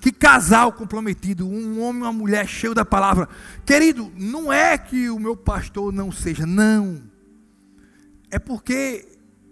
[0.00, 3.28] Que casal comprometido, um homem e uma mulher cheio da palavra.
[3.64, 7.02] Querido, não é que o meu pastor não seja, não.
[8.30, 9.08] É porque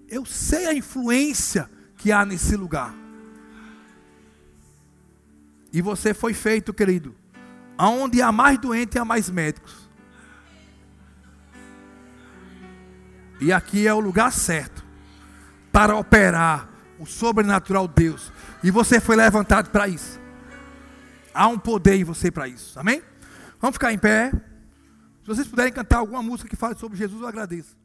[0.08, 2.94] eu sei a influência que há nesse lugar.
[5.72, 7.14] E você foi feito, querido,
[7.78, 9.81] aonde há mais doente há mais médicos.
[13.42, 14.84] E aqui é o lugar certo
[15.72, 18.30] para operar o sobrenatural Deus.
[18.62, 20.20] E você foi levantado para isso.
[21.34, 22.78] Há um poder em você para isso.
[22.78, 23.02] Amém?
[23.60, 24.30] Vamos ficar em pé.
[25.22, 27.76] Se vocês puderem cantar alguma música que fale sobre Jesus, eu agradeço.